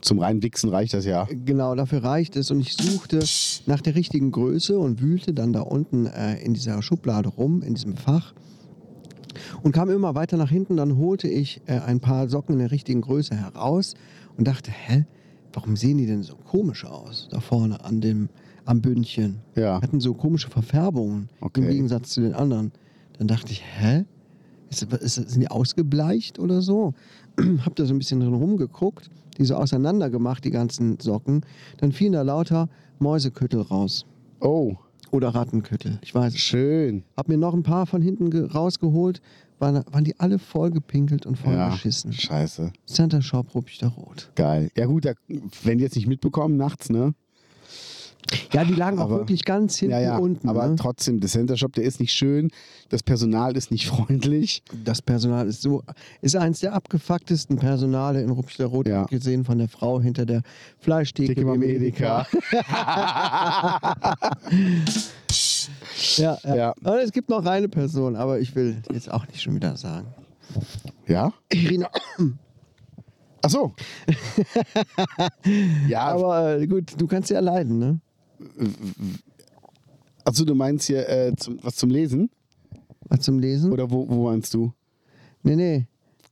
[0.00, 1.28] Zum reinen Wichsen reicht das ja.
[1.44, 2.50] Genau, dafür reicht es.
[2.50, 3.20] Und ich suchte
[3.66, 7.74] nach der richtigen Größe und wühlte dann da unten äh, in dieser Schublade rum, in
[7.74, 8.32] diesem Fach.
[9.62, 10.76] Und kam immer weiter nach hinten.
[10.76, 13.94] Dann holte ich äh, ein paar Socken in der richtigen Größe heraus
[14.36, 15.04] und dachte, hä,
[15.52, 17.28] warum sehen die denn so komisch aus?
[17.30, 18.28] Da vorne an dem,
[18.64, 19.38] am Bündchen.
[19.54, 19.80] Ja.
[19.82, 21.60] Hatten so komische Verfärbungen Okay.
[21.62, 22.72] im Gegensatz zu den anderen.
[23.18, 24.04] Dann dachte ich, hä?
[24.70, 26.94] Ist, ist, sind die ausgebleicht oder so?
[27.64, 31.40] Hab da so ein bisschen drin rumgeguckt, die so auseinander gemacht, die ganzen Socken.
[31.78, 32.68] Dann fielen da lauter
[33.00, 34.06] Mäuseküttel raus.
[34.40, 34.76] Oh,
[35.10, 36.36] Oder Rattenküttel, ich weiß.
[36.38, 37.02] schön.
[37.16, 39.20] Hab mir noch ein paar von hinten ge- rausgeholt.
[39.58, 42.72] Waren, waren die alle voll gepinkelt und voll Ja, scheiße.
[42.86, 44.30] Center Shop Ruppichter Rot.
[44.34, 44.70] Geil.
[44.76, 45.12] Ja gut, da,
[45.64, 47.12] wenn die jetzt nicht mitbekommen, nachts, ne?
[48.52, 50.48] Ja, die lagen auch Aber- wirklich ganz hinten ja, ja, unten.
[50.48, 50.76] aber ne?
[50.76, 52.50] trotzdem, der Center Shop, der ist nicht schön,
[52.88, 54.62] das Personal ist nicht freundlich.
[54.84, 55.82] Das Personal ist so,
[56.20, 59.04] ist eins der abgefucktesten Personale in Ruppichter Rot, Ja.
[59.06, 60.42] gesehen von der Frau hinter der
[60.78, 62.26] Fleischtheke Theke beim im Edeka.
[66.16, 66.54] Ja, ja.
[66.56, 66.70] Ja.
[66.82, 70.06] Und es gibt noch eine Person, aber ich will jetzt auch nicht schon wieder sagen.
[71.06, 71.32] ja?
[71.52, 71.88] Irina.
[73.42, 73.72] Ach so.
[75.88, 78.00] ja, aber Aber äh, gut, du kannst ja leiden, ne?
[80.24, 82.30] Also du meinst hier äh, zum, was zum Lesen?
[83.08, 83.72] Was zum Lesen?
[83.72, 84.72] Oder wo, wo meinst du?
[85.42, 85.86] Nee, nee.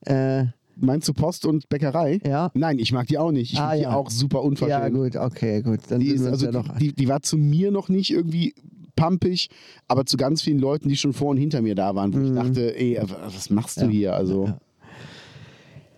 [0.07, 2.21] Äh, meinst du Post und Bäckerei?
[2.25, 2.51] Ja.
[2.55, 3.53] Nein, ich mag die auch nicht.
[3.53, 3.97] Ich Ah, finde die ja.
[3.97, 4.71] auch super unverschämt.
[4.83, 5.81] Ja, gut, okay, gut.
[5.89, 8.55] Dann Die, ist, also ja doch die, die war zu mir noch nicht irgendwie
[8.95, 9.49] pampig,
[9.89, 12.33] aber zu ganz vielen Leuten, die schon vor und hinter mir da waren, wo ich
[12.35, 13.91] dachte, ey, was machst du Mhm.
[13.91, 13.97] Ja.
[13.97, 14.15] hier?
[14.15, 14.59] Also, Ja.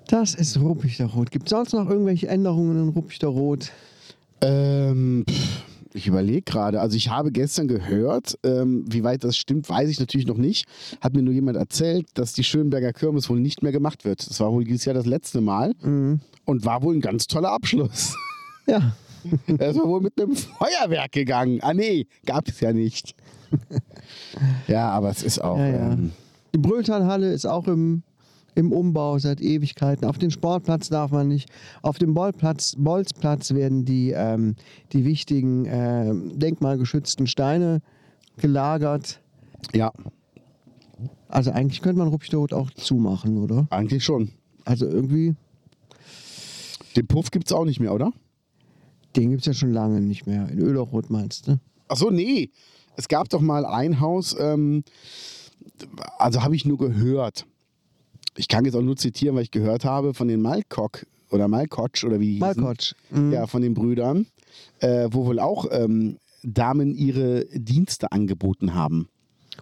[0.09, 1.31] Das ist Ruppichteroth.
[1.31, 3.71] Gibt es sonst noch irgendwelche Änderungen in Ruppichteroth?
[4.43, 6.81] ähm, pff, ich überlege gerade.
[6.81, 10.67] Also, ich habe gestern gehört, ähm, wie weit das stimmt, weiß ich natürlich noch nicht.
[11.01, 14.29] Hat mir nur jemand erzählt, dass die Schönberger Kirmes wohl nicht mehr gemacht wird.
[14.29, 16.21] Das war wohl dieses Jahr das letzte Mal Mhm.
[16.45, 18.15] und war wohl ein ganz toller Abschluss.
[18.67, 18.93] Ja.
[19.59, 21.59] Er ist wohl mit einem Feuerwerk gegangen.
[21.63, 23.15] Ah, nee, gab es ja nicht.
[24.69, 25.59] ja, aber es ist auch.
[25.59, 25.93] Ja, ja.
[25.93, 26.13] Ähm,
[26.55, 28.03] Die Brülltalhalle ist auch im,
[28.55, 30.05] im Umbau seit Ewigkeiten.
[30.07, 31.49] Auf den Sportplatz darf man nicht.
[31.83, 34.57] Auf dem Bolzplatz, Bolzplatz werden die, ähm,
[34.93, 37.81] die wichtigen ähm, denkmalgeschützten Steine
[38.37, 39.21] gelagert.
[39.73, 39.93] ja,
[41.29, 43.67] Also eigentlich könnte man Ruppichteroth auch zumachen, oder?
[43.71, 44.31] eigentlich schon.
[44.65, 45.35] Also irgendwie,
[46.97, 48.13] Den Puff gibt es auch nicht mehr, oder?
[49.17, 50.49] den gibt es ja schon lange nicht mehr.
[50.51, 51.59] In Öleroth meinst du?
[51.89, 52.51] Ach so, nee.
[52.97, 54.85] Es gab doch mal ein Haus, ähm,
[56.19, 57.45] also habe ich nur gehört.
[58.37, 62.05] Ich kann jetzt auch nur zitieren, weil ich gehört habe von den Malkok oder Malkotsch
[62.05, 62.39] oder wie die.
[62.39, 62.95] Malkotsch.
[63.11, 63.33] Mhm.
[63.33, 64.27] Ja, von den Brüdern,
[64.81, 69.09] äh, wo wohl auch ähm, Damen ihre Dienste angeboten haben.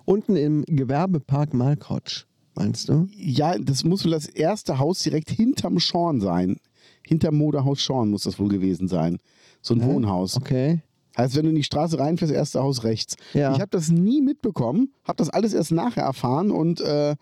[0.04, 3.08] Unten im Gewerbepark Malkotsch, meinst du?
[3.14, 6.56] Ja, das muss wohl das erste Haus direkt hinterm Schorn sein.
[7.02, 9.18] Hinterm Modehaus Schorn muss das wohl gewesen sein.
[9.60, 10.36] So ein Wohnhaus.
[10.36, 10.82] Okay.
[11.16, 13.16] Heißt, wenn du in die Straße reinfährst, erste Haus rechts.
[13.34, 13.52] Ja.
[13.52, 17.16] Ich habe das nie mitbekommen, habe das alles erst nachher erfahren und äh,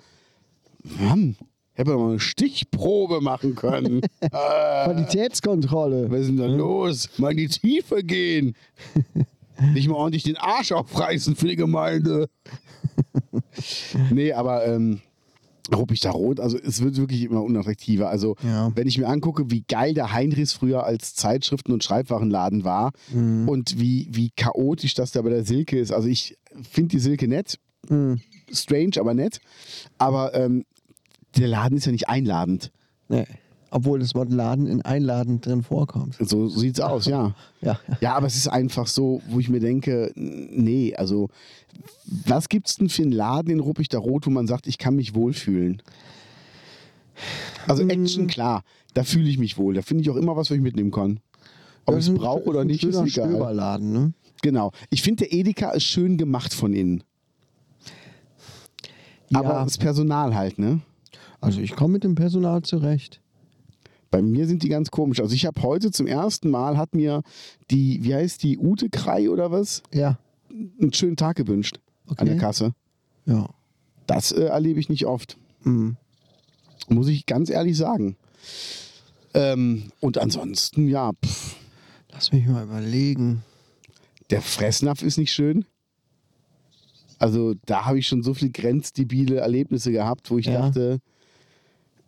[0.99, 1.37] Mann,
[1.73, 4.01] ich hätte mal eine Stichprobe machen können.
[4.21, 6.11] äh, Qualitätskontrolle.
[6.11, 7.09] was ist denn da los?
[7.19, 8.55] Mal in die Tiefe gehen.
[9.75, 12.29] Nicht mal ordentlich den Arsch aufreißen für die Gemeinde.
[14.11, 15.01] nee, aber ähm,
[15.75, 18.09] Ruppig Rot, also es wird wirklich immer unattraktiver.
[18.09, 18.71] Also Ja.
[18.77, 23.49] wenn ich mir angucke, wie geil der Heinrichs früher als Zeitschriften- und Schreibwarenladen war Mhm.
[23.49, 25.91] und wie, wie chaotisch das da bei der Silke ist.
[25.93, 26.37] Also ich
[26.71, 28.21] finde die Silke nett, Mhm.
[28.53, 29.41] strange, aber nett.
[29.99, 30.65] Aber ähm,
[31.37, 32.71] der Laden ist ja nicht einladend.
[33.09, 33.27] Nee.
[33.71, 36.17] Obwohl das Wort Laden in Einladen drin vorkommt.
[36.21, 37.35] So sieht's aus, ja.
[37.61, 37.79] Ja.
[38.01, 41.29] Ja, aber es ist einfach so, wo ich mir denke, nee, also
[42.27, 44.95] was gibt's denn für einen Laden in Ruppig der Rot, wo man sagt, ich kann
[44.97, 45.83] mich wohlfühlen?
[47.67, 47.91] Also Mm.
[47.91, 48.63] Action, klar,
[48.95, 49.75] da fühle ich mich wohl.
[49.75, 51.21] Da finde ich auch immer was, was ich mitnehmen kann.
[51.87, 53.09] Ob Das ich es brauche oder nicht, ist egal.
[53.09, 54.13] Stöberladen, ne?
[54.43, 54.71] Genau.
[54.91, 57.03] Ich finde, der Edeka ist schön gemacht von innen.
[59.31, 60.81] Ja, Aber das Personal halt, ne?
[61.47, 63.21] Also ich komme mit dem Personal zurecht.
[64.11, 65.21] Bei mir sind die ganz komisch.
[65.21, 67.23] Also ich habe heute zum ersten Mal, hat mir
[67.71, 70.19] die, wie heißt die, Ute Krei oder was, Ja.
[70.51, 71.81] einen schönen Tag gewünscht
[72.17, 72.39] an der Okay.
[72.45, 72.73] Kasse.
[73.27, 73.49] Ja.
[74.07, 75.37] Das äh, erlebe ich nicht oft.
[75.65, 75.97] Mhm.
[76.89, 78.17] Muss ich ganz ehrlich sagen.
[79.35, 81.57] Ähm, und ansonsten, ja, pff,
[82.13, 83.43] Lass mich mal überlegen.
[84.31, 85.65] der Fressnapf ist nicht schön.
[87.19, 90.61] Also da habe ich schon so viele grenzdebile Erlebnisse gehabt, wo ich Ja.
[90.63, 91.01] dachte,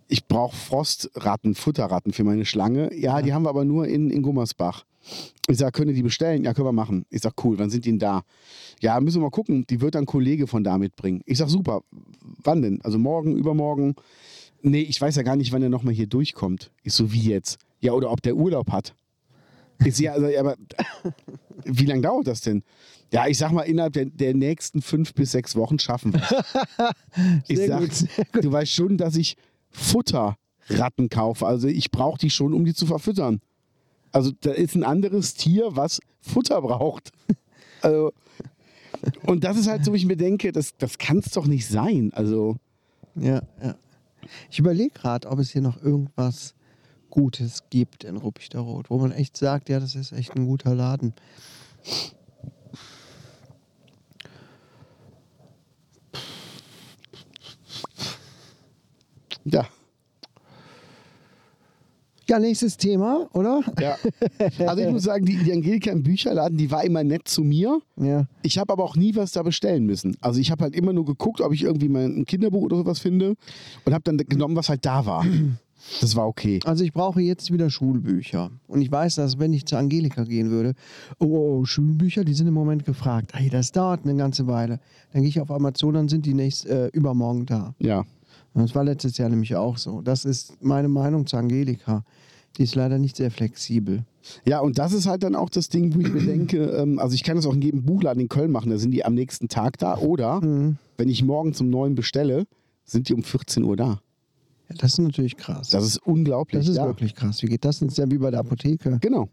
[0.09, 2.93] ich brauche Frostratten, Futterratten für meine Schlange.
[2.95, 4.85] Ja, die haben wir aber nur in, in Gummersbach.
[5.49, 6.45] Ich sage, können die bestellen?
[6.45, 7.05] Ja, können wir machen.
[7.11, 8.23] Ich sage, cool, wann sind die denn da?
[8.81, 9.67] Ja, müssen wir mal gucken.
[9.69, 11.23] Die wird ein Kollege von da mitbringen.
[11.25, 11.83] Ich sage, super.
[12.43, 12.81] Wann denn?
[12.83, 13.95] Also morgen, übermorgen?
[14.63, 16.71] Nee, ich weiß ja gar nicht, wann er nochmal hier durchkommt.
[16.83, 17.59] Ich so, wie jetzt?
[17.81, 18.95] Ja, oder ob der Urlaub hat.
[19.85, 20.57] Ich ja, also, ja, aber
[21.65, 22.63] wie lange dauert das denn?
[23.13, 26.23] Ja, ich sag mal, innerhalb der, der nächsten fünf bis sechs Wochen schaffen wir
[27.49, 29.37] Ich Sehr sag, gut, du weißt schon, dass ich
[29.71, 31.47] Futterratten kaufe.
[31.47, 33.41] Also ich brauche die schon, um die zu verfüttern.
[34.13, 37.13] Also da ist ein anderes Tier, was Futter braucht.
[37.81, 38.13] Also,
[39.25, 41.69] und das ist halt so, wo ich mir denke, das, das kann es doch nicht
[41.69, 42.11] sein.
[42.13, 42.57] Also,
[43.15, 43.77] Ja, ja.
[44.51, 46.57] Ich überlege gerade, ob es hier noch irgendwas
[47.11, 50.75] Gutes gibt in Ruppichter Rot, wo man echt sagt, ja, das ist echt ein guter
[50.75, 51.15] Laden.
[59.53, 59.67] Ja.
[62.29, 63.63] Ja, nächstes Thema, oder?
[63.81, 63.97] ja.
[64.67, 67.81] Also ich muss sagen, die, die Angelika im Bücherladen, die war immer nett zu mir.
[67.97, 68.27] Ja.
[68.43, 70.15] Ich habe aber auch nie was da bestellen müssen.
[70.21, 72.99] Also ich habe halt immer nur geguckt, ob ich irgendwie mal ein Kinderbuch oder sowas
[72.99, 73.35] finde
[73.87, 75.25] und habe dann genommen, was halt da war.
[76.01, 76.59] Das war okay.
[76.65, 78.51] Also ich brauche jetzt wieder Schulbücher.
[78.67, 80.75] Und ich weiß, dass wenn ich zu Angelika gehen würde,
[81.19, 83.31] oh, oh, oh Schulbücher, die sind im Moment gefragt.
[83.35, 84.81] Ey, das dauert eine ganze Weile.
[85.13, 87.75] Dann gehe ich auf Amazon, dann sind die nächst, äh, übermorgen da.
[87.79, 88.05] Ja.
[88.63, 90.01] Das war letztes Jahr nämlich auch so.
[90.01, 92.05] Das ist meine Meinung zu Angelika.
[92.57, 94.05] Die ist leider nicht sehr flexibel.
[94.45, 97.15] Ja, und das ist halt dann auch das Ding, wo ich mir denke, ähm, also
[97.15, 99.49] ich kann das auch in jedem Buchladen in Köln machen, da sind die am nächsten
[99.49, 99.99] Tag da.
[99.99, 102.47] Oder wenn ich morgen zum neuen bestelle,
[102.85, 104.01] sind die um 14 Uhr da.
[104.69, 105.71] Ja, das ist natürlich krass.
[105.71, 106.61] Das ist unglaublich.
[106.61, 106.87] Das ist ja.
[106.87, 107.43] wirklich krass.
[107.43, 107.89] Wie geht das denn?
[107.89, 108.99] Das ist ja wie bei der Apotheke.
[109.01, 109.29] Genau.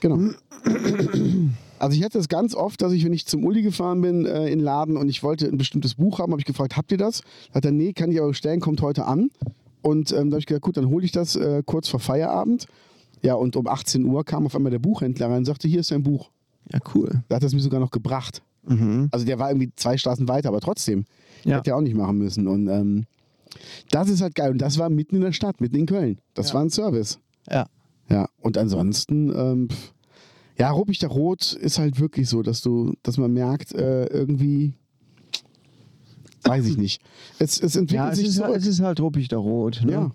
[0.00, 0.32] Genau.
[1.80, 4.44] Also ich hatte das ganz oft, dass ich, wenn ich zum Uli gefahren bin äh,
[4.44, 6.98] in den Laden und ich wollte ein bestimmtes Buch haben, habe ich gefragt, habt ihr
[6.98, 7.22] das?
[7.54, 9.30] Hat er, nee, kann ich aber bestellen, kommt heute an.
[9.82, 12.66] Und ähm, da habe ich gesagt, gut, dann hole ich das äh, kurz vor Feierabend.
[13.22, 15.90] Ja, und um 18 Uhr kam auf einmal der Buchhändler rein und sagte, hier ist
[15.90, 16.30] dein Buch.
[16.72, 17.22] Ja, cool.
[17.28, 18.42] Da hat er es mir sogar noch gebracht.
[19.10, 21.06] Also der war irgendwie zwei Straßen weiter, aber trotzdem.
[21.44, 21.56] Ja.
[21.56, 22.46] Hätte er auch nicht machen müssen.
[22.46, 23.04] Und ähm,
[23.90, 24.52] das ist halt geil.
[24.52, 26.18] Und das war mitten in der Stadt, mitten in Köln.
[26.34, 26.54] Das Ja.
[26.54, 27.18] war ein Service.
[27.50, 27.66] Ja.
[28.10, 29.92] Ja, und ansonsten, ähm, pf,
[30.60, 34.74] ja, Ruppichter Rot ist halt wirklich so, dass du, dass man merkt, äh, irgendwie,
[36.44, 37.00] weiß ich nicht.
[37.38, 38.56] Es, es entwickelt Ja, es sich ist, zurück.
[38.56, 39.80] es ist halt ruppig da rot.
[39.84, 39.92] Ne?
[39.92, 40.10] ja.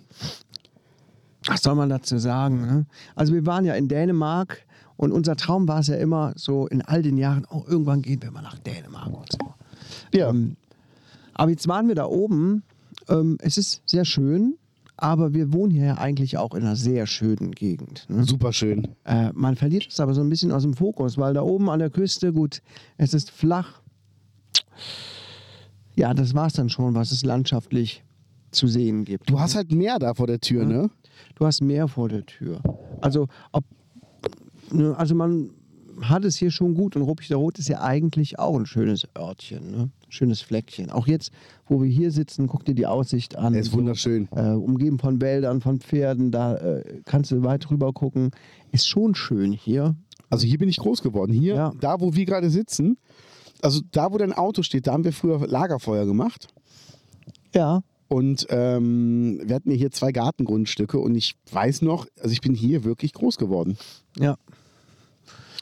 [1.47, 2.62] Was soll man dazu sagen?
[2.62, 2.86] Ne?
[3.15, 4.65] Also wir waren ja in Dänemark
[4.97, 8.21] und unser Traum war es ja immer so in all den Jahren, oh, irgendwann gehen
[8.21, 9.53] wir mal nach Dänemark und so.
[10.13, 10.29] ja.
[10.29, 10.58] Ähm,
[11.34, 12.63] aber jetzt waren wir da oben.
[13.10, 14.58] Ähm, es ist sehr schön,
[14.97, 18.05] aber wir wohnen hier ja eigentlich auch in einer sehr schönen Gegend.
[18.10, 18.23] Ne?
[18.23, 18.88] super schön.
[19.03, 21.79] Äh, man verliert es aber so ein bisschen aus dem Fokus, weil da oben an
[21.79, 22.62] der Küste, gut,
[22.97, 23.81] es ist flach.
[25.95, 28.03] Ja, das war es dann schon, was es landschaftlich
[28.51, 29.29] zu sehen gibt.
[29.29, 30.89] Du hast halt mehr da vor der Tür, ne?
[31.36, 32.62] Du hast mehr vor der Tür.
[33.01, 33.63] Also, ob,
[34.71, 35.51] ne, also man
[36.01, 39.71] hat es hier schon gut und Ruppichter Rot ist ja eigentlich auch ein schönes Örtchen,
[39.71, 39.89] ne?
[40.15, 40.89] Schönes Fleckchen.
[40.89, 41.32] Auch jetzt,
[41.67, 43.54] wo wir hier sitzen, guck dir die Aussicht an.
[43.54, 44.28] Er ist wunderschön.
[44.36, 48.32] Äh, umgeben von Wäldern, von Pferden, da äh, kannst du weit rüber gucken.
[48.71, 49.95] Ist schon schön hier.
[50.30, 51.32] Also hier bin ich groß geworden.
[51.34, 51.73] Hier, Ja.
[51.80, 52.97] da wo wir gerade sitzen,
[53.62, 56.47] also da wo dein Auto steht, da haben wir früher Lagerfeuer gemacht.
[57.54, 57.82] Ja.
[58.08, 62.54] Und ähm, wir hatten ja hier zwei Gartengrundstücke und ich weiß noch, also ich bin
[62.54, 63.78] hier wirklich groß geworden.
[64.19, 64.36] Ja.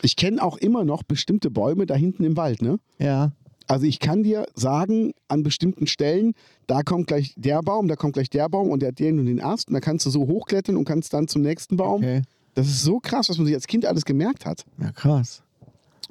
[0.02, 2.80] Ich kenne auch immer noch bestimmte Bäume da hinten im Wald, ne?
[3.00, 3.32] Ja.
[3.68, 6.34] Also ich kann dir sagen, an bestimmten Stellen,
[6.68, 9.26] da kommt gleich der Baum, da kommt gleich der Baum und der hat den und
[9.26, 12.04] den Ast und da kannst du so hochklettern und kannst dann zum nächsten Baum.
[12.04, 12.22] Okay.
[12.56, 14.66] Das ist so krass, was man sich als Kind alles gemerkt hat.
[14.80, 15.42] Ja, krass.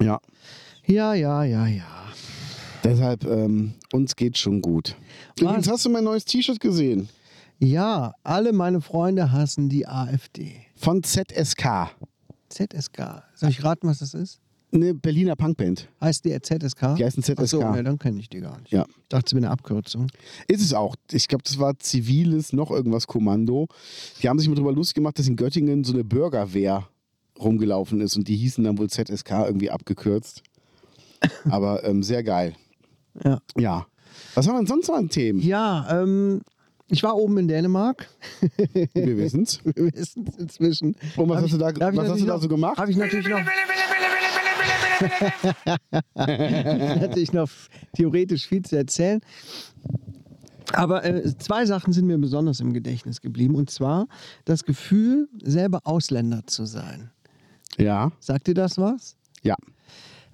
[0.00, 0.18] Ja.
[0.86, 1.84] Ja, ja, ja, ja.
[2.82, 4.96] Deshalb, ähm, uns geht schon gut.
[5.38, 7.08] Übrigens, hast du mein neues T-Shirt gesehen?
[7.60, 10.66] Ja, alle meine Freunde hassen die AfD.
[10.74, 11.90] Von ZSK.
[12.48, 13.22] ZSK.
[13.34, 14.41] Soll ich raten, was das ist?
[14.74, 15.88] Eine Berliner Punkband.
[16.00, 16.96] Heißt die ZSK?
[16.96, 17.40] Die heißen ZSK.
[17.40, 18.72] Ach so, ne, dann kenne ich die gar nicht.
[18.72, 18.86] Ja.
[18.88, 20.06] Ich dachte, es wäre eine Abkürzung.
[20.48, 20.96] Ist es auch.
[21.10, 23.68] Ich glaube, das war ziviles, noch irgendwas Kommando.
[24.22, 26.88] Die haben sich mal drüber lustig gemacht, dass in Göttingen so eine Bürgerwehr
[27.38, 30.42] rumgelaufen ist und die hießen dann wohl ZSK irgendwie abgekürzt.
[31.50, 32.54] Aber ähm, sehr geil.
[33.22, 33.40] Ja.
[33.58, 33.86] Ja.
[34.34, 35.40] Was haben wir denn sonst noch an Themen?
[35.40, 36.40] Ja, ähm,
[36.88, 38.08] ich war oben in Dänemark.
[38.66, 39.60] Wir wissen's.
[39.64, 40.96] Wir wissen es inzwischen.
[41.16, 42.78] Und was Hab hast ich- du da- was hast du da noch- so gemacht?
[42.78, 43.40] Habe ich natürlich noch.
[46.14, 47.48] hätte ich noch
[47.94, 49.20] theoretisch viel zu erzählen.
[50.72, 53.54] Aber äh, zwei Sachen sind mir besonders im Gedächtnis geblieben.
[53.56, 54.06] Und zwar
[54.44, 57.10] das Gefühl, selber Ausländer zu sein.
[57.76, 58.12] Ja.
[58.20, 59.16] Sagt dir das was?
[59.42, 59.56] Ja.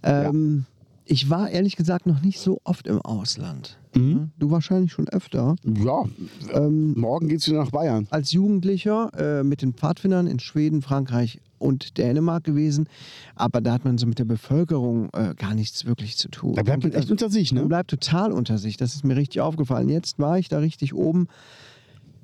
[0.03, 0.66] Ähm,
[1.07, 3.79] Ich war ehrlich gesagt noch nicht so oft im Ausland.
[3.97, 4.31] Mhm.
[4.38, 5.57] Du wahrscheinlich schon öfter.
[5.64, 6.05] Ja.
[6.53, 8.07] Ähm, Morgen geht's wieder nach Bayern.
[8.11, 12.88] als Jugendlicher äh, mit den Pfadfindern in Schweden, Frankreich und Dänemark gewesen.
[13.35, 16.55] Aber da hat man so mit der Bevölkerung äh, gar nichts wirklich zu tun.
[16.55, 17.68] Da bleibt man echt unter sich, Man ne?
[17.68, 18.77] bleibt total unter sich.
[18.77, 19.88] Das ist mir richtig aufgefallen.
[19.88, 21.29] Jetzt war ich da richtig oben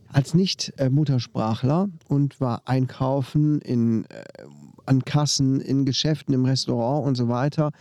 [0.08, 4.24] als Nicht-Muttersprachler und war einkaufen in, äh,
[4.86, 7.72] an Kassen, in Geschäften, im Restaurant und so weiter.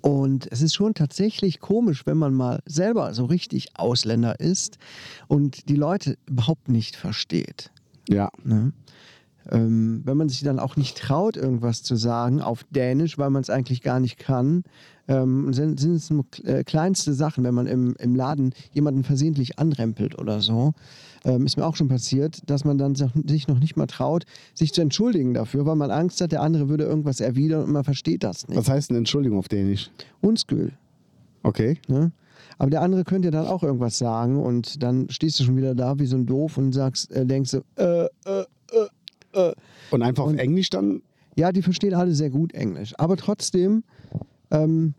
[0.00, 4.78] Und es ist schon tatsächlich komisch, wenn man mal selber so richtig Ausländer ist
[5.28, 7.70] und die Leute überhaupt nicht versteht.
[8.08, 8.30] Ja.
[8.42, 8.72] Ne?
[9.50, 13.42] Ähm, wenn man sich dann auch nicht traut, irgendwas zu sagen auf Dänisch, weil man
[13.42, 14.64] es eigentlich gar nicht kann,
[15.08, 19.58] ähm, sind, sind es nur äh, kleinste Sachen, wenn man im, im Laden jemanden versehentlich
[19.58, 20.72] anrempelt oder so.
[21.24, 24.72] Ähm, ist mir auch schon passiert, dass man dann sich- noch nicht mal traut, sich
[24.72, 28.24] zu entschuldigen dafür, weil man Angst hat, der andere würde irgendwas erwidern und man versteht
[28.24, 28.58] das nicht.
[28.58, 29.90] Was heißt denn Entschuldigung auf Dänisch?
[30.20, 30.72] Unskül.
[31.44, 31.78] Okay.
[31.86, 32.10] Ne?
[32.58, 35.74] Aber der andere könnte ja dann auch irgendwas sagen und dann stehst du schon wieder
[35.74, 38.44] da wie so ein Doof und sagst, äh, denkst so, äh, äh,
[39.90, 41.02] Und einfach auf Englisch dann?
[41.36, 42.94] Ja, die verstehen alle sehr gut Englisch.
[42.98, 43.84] Aber trotzdem,
[44.50, 44.94] ähm,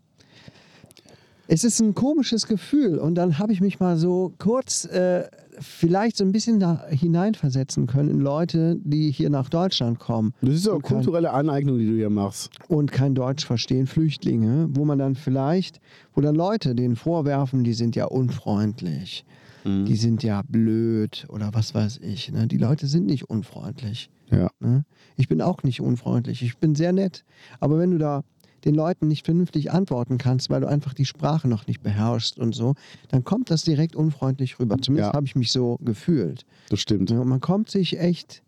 [1.46, 2.98] es ist ein komisches Gefühl.
[2.98, 5.24] Und dann habe ich mich mal so kurz äh,
[5.60, 10.54] vielleicht so ein bisschen da hineinversetzen können in Leute, die hier nach Deutschland kommen Das
[10.54, 12.50] ist auch Und kein- kulturelle Aneignung, die du hier machst.
[12.68, 15.80] und kein Deutsch verstehen, Flüchtlinge, wo man dann vielleicht,
[16.14, 19.24] wo dann Leute denen vorwerfen, die sind ja unfreundlich,
[19.64, 22.30] die sind ja blöd oder was weiß ich.
[22.32, 22.46] Ne?
[22.46, 24.08] Die Leute sind nicht unfreundlich.
[24.30, 24.50] Ja.
[24.60, 24.84] Ne?
[25.16, 27.24] Ich bin auch nicht unfreundlich, ich bin sehr nett.
[27.60, 28.22] Aber wenn du da
[28.64, 32.54] den Leuten nicht vernünftig antworten kannst, weil du einfach die Sprache noch nicht beherrschst und
[32.54, 32.74] so,
[33.08, 34.76] dann kommt das direkt unfreundlich rüber.
[34.80, 35.16] Zumindest Ja.
[35.16, 36.44] habe ich mich so gefühlt.
[36.68, 37.10] Das stimmt.
[37.10, 38.42] Und man kommt sich echt,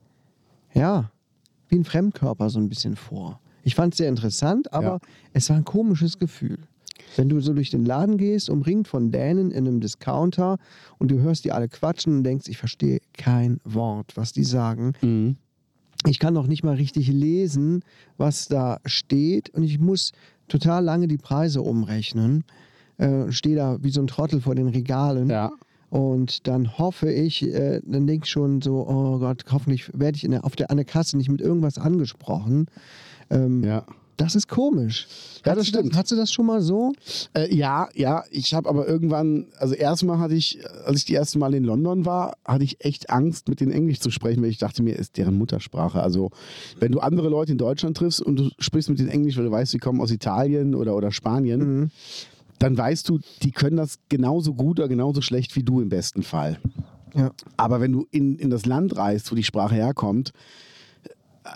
[0.75, 1.11] ja,
[1.69, 3.41] wie ein Fremdkörper so ein bisschen vor.
[3.63, 4.99] Ich fand es sehr interessant, aber Ja.
[5.33, 6.59] es war ein komisches Gefühl.
[7.17, 10.59] Wenn du so durch den Laden gehst, umringt von Dänen in einem Discounter
[10.99, 14.93] und du hörst die alle quatschen und denkst, ich verstehe kein Wort, was die sagen.
[15.03, 15.37] Mhm.
[16.07, 17.83] Ich kann noch nicht mal richtig lesen,
[18.17, 20.13] was da steht und ich muss
[20.49, 22.45] total lange die Preise umrechnen.
[22.97, 25.29] Äh, Stehe da wie so ein Trottel vor den Regalen.
[25.29, 25.51] Ja.
[25.91, 30.23] Und dann hoffe ich, äh, dann denke ich schon so, oh Gott, hoffentlich werde ich
[30.23, 32.67] der, auf der, an der Kasse nicht mit irgendwas angesprochen.
[33.29, 33.85] Ähm, Ja.
[34.21, 35.07] Das ist komisch.
[35.47, 35.97] Ja, Hast das du stimmt.
[35.97, 36.93] hast du das schon mal so?
[37.35, 41.39] Äh, ja, ja, ich habe aber irgendwann, also erstmal hatte ich, als ich die erste
[41.39, 44.59] Mal in London war, hatte ich echt Angst, mit denen Englisch zu sprechen, weil ich
[44.59, 46.03] dachte mir, ist deren Muttersprache.
[46.03, 46.31] Also,
[46.79, 49.51] wenn du andere Leute in Deutschland triffst und du sprichst mit denen Englisch, weil du
[49.51, 51.91] weißt, sie kommen aus Italien oder, oder Spanien,
[52.59, 56.23] dann weißt du, die können das genauso gut oder genauso schlecht wie du im besten
[56.23, 56.59] Fall.
[57.15, 57.31] Ja.
[57.57, 60.33] Aber wenn du in, in das Land reist, wo die Sprache herkommt,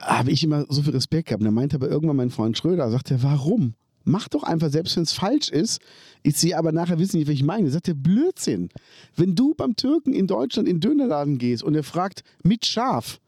[0.01, 1.41] habe ich immer so viel Respekt gehabt.
[1.41, 3.75] Und da meinte aber irgendwann mein Freund Schröder, sagt er, warum?
[4.05, 5.81] Mach doch einfach, selbst wenn es falsch ist.
[6.23, 7.71] Ich sehe aber nachher wissen nicht, was ich meine.
[7.71, 8.69] Sagt er, Blödsinn.
[9.17, 13.19] Wenn du beim Türken in Deutschland in den Dönerladen gehst und er fragt mit Schaf,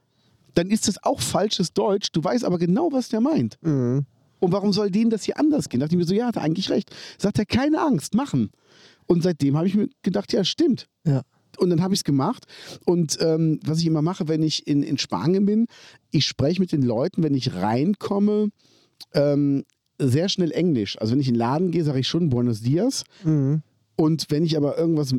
[0.54, 2.08] dann ist das auch falsches Deutsch.
[2.12, 3.58] Du weißt aber genau, was der meint.
[4.38, 5.80] Und warum soll denen das hier anders gehen?
[5.80, 6.94] Da dachte ich mir so, ja, hat er eigentlich recht.
[7.16, 8.50] Sagt er, keine Angst, machen.
[9.06, 10.88] Und seitdem habe ich mir gedacht, ja, stimmt.
[11.06, 11.22] Ja.
[11.58, 12.46] Und dann habe ich es gemacht.
[12.84, 15.66] Und ähm, was ich immer mache, wenn ich in, in Spanien bin,
[16.10, 18.50] ich spreche mit den Leuten, wenn ich reinkomme,
[19.14, 19.64] ähm,
[19.98, 20.98] sehr schnell Englisch.
[21.00, 23.04] Also wenn ich in den Laden gehe, sage ich schon Buenos Dias.
[23.96, 25.14] Und wenn ich aber irgendwas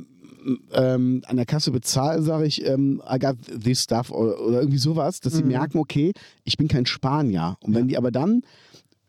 [0.74, 4.78] ähm, an der Kasse bezahle, sage ich, ähm, I got this stuff oder, oder irgendwie
[4.78, 7.58] sowas, dass sie merken, okay, ich bin kein Spanier.
[7.62, 8.44] Und wenn die aber dann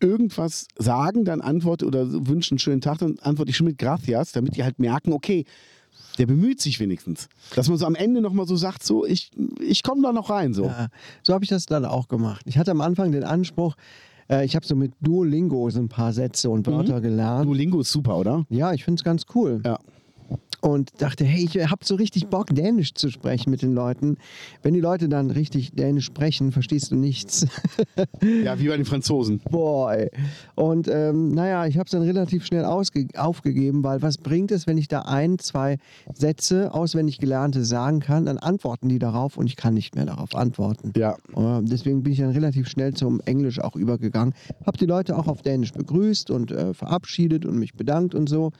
[0.01, 4.31] irgendwas sagen, dann antworte oder wünschen einen schönen Tag, dann antworte ich schon mit Gracias,
[4.31, 5.45] damit die halt merken, okay,
[6.17, 7.29] der bemüht sich wenigstens.
[7.55, 10.53] Dass man so am Ende nochmal so sagt, so, ich, ich komme da noch rein.
[10.53, 10.65] So.
[10.65, 10.87] Ja,
[11.23, 12.45] so habe ich das dann auch gemacht.
[12.45, 13.75] Ich hatte am Anfang den Anspruch,
[14.29, 17.45] äh, ich habe so mit Duolingo so ein paar Sätze und Wörter gelernt.
[17.45, 18.45] Duolingo ist super, oder?
[18.49, 19.61] Ja, ich finde es ganz cool.
[19.65, 19.79] Ja.
[20.61, 24.17] Und dachte, hey, ich habe so richtig Bock, Dänisch zu sprechen mit den Leuten.
[24.61, 27.45] Wenn die Leute dann richtig Dänisch sprechen, verstehst du nichts.
[28.43, 29.39] Ja, wie bei den Franzosen.
[29.49, 30.09] Boy.
[30.55, 34.77] Und ähm, naja, ich habe es dann relativ schnell aufgegeben, weil was bringt es, wenn
[34.77, 35.77] ich da ein, zwei
[36.13, 40.35] Sätze auswendig gelernte sagen kann, dann antworten die darauf und ich kann nicht mehr darauf
[40.35, 40.93] antworten.
[40.95, 41.15] Ja.
[41.35, 44.33] Äh, Deswegen bin ich dann relativ schnell zum Englisch auch übergegangen.
[44.65, 48.51] Habe die Leute auch auf Dänisch begrüßt und äh, verabschiedet und mich bedankt und so.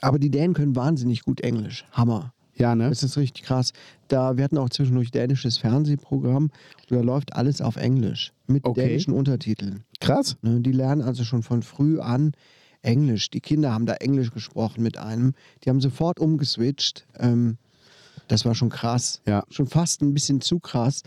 [0.00, 1.84] Aber die Dänen können wahnsinnig gut Englisch.
[1.92, 2.32] Hammer.
[2.54, 2.88] Ja, ne?
[2.88, 3.72] Das ist richtig krass.
[4.08, 8.86] Da, wir hatten auch zwischendurch dänisches Fernsehprogramm und da läuft alles auf Englisch mit Okay.
[8.88, 9.84] dänischen Untertiteln.
[10.00, 10.36] Krass.
[10.42, 12.32] Ne, Die lernen also schon von früh an
[12.82, 13.30] Englisch.
[13.30, 15.34] Die Kinder haben da Englisch gesprochen mit einem.
[15.64, 17.06] Die haben sofort umgeswitcht.
[17.18, 17.58] Ähm,
[18.28, 19.20] das war schon krass.
[19.26, 19.44] Ja.
[19.50, 21.02] Schon fast ein bisschen zu krass.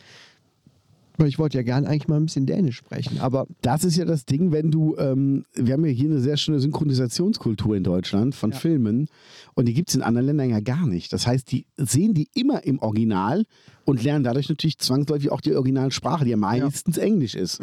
[1.28, 3.20] Ich wollte ja gern eigentlich mal ein bisschen Dänisch sprechen.
[3.20, 6.38] Aber Das ist ja das Ding, wenn du, ähm, wir haben ja hier eine sehr
[6.38, 9.08] schöne Synchronisationskultur in Deutschland von Filmen
[9.56, 11.12] und die gibt es in anderen Ländern ja gar nicht.
[11.14, 13.44] Das heißt, die sehen die immer im Original
[13.86, 17.62] und lernen dadurch natürlich zwangsläufig auch die Originalsprache, die ja meistens Englisch ist.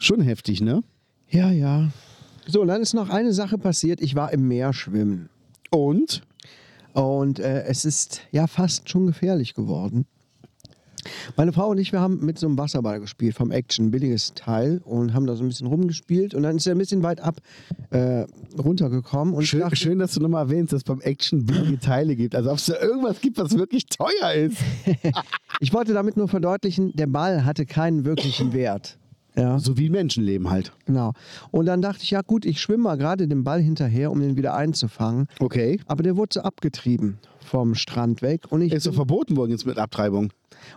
[0.00, 0.82] Schon heftig, ne?
[1.30, 1.90] ja, ja.
[2.46, 4.00] So, und dann ist noch eine Sache passiert.
[4.00, 5.30] Ich war im Meer schwimmen.
[5.70, 6.22] Und?
[6.92, 10.06] Und äh, es ist ja fast schon gefährlich geworden.
[11.36, 14.80] Meine Frau und ich, wir haben mit so einem Wasserball gespielt vom Action, billiges Teil,
[14.84, 16.34] und haben da so ein bisschen rumgespielt.
[16.34, 17.36] Und dann ist er ein bisschen weit ab
[17.90, 18.24] äh,
[18.58, 19.34] runtergekommen.
[19.34, 22.34] Und Schön, dachte, schön, dass du nochmal erwähnst, dass es beim Action billige Teile gibt.
[22.34, 24.58] Also ob es da irgendwas gibt, was wirklich teuer ist.
[25.60, 28.98] ich wollte damit nur verdeutlichen, der Ball hatte keinen wirklichen Wert.
[29.36, 30.72] Ja, So wie Menschenleben halt.
[30.86, 31.12] genau.
[31.50, 34.36] Und dann dachte ich, ja gut, ich schwimme mal gerade dem Ball hinterher, um den
[34.36, 35.26] wieder einzufangen.
[35.40, 35.80] Okay.
[35.86, 38.42] Aber der wurde so abgetrieben vom Strand weg.
[38.50, 40.32] Und ich, Ist doch bin, verboten worden jetzt mit Abtreibung.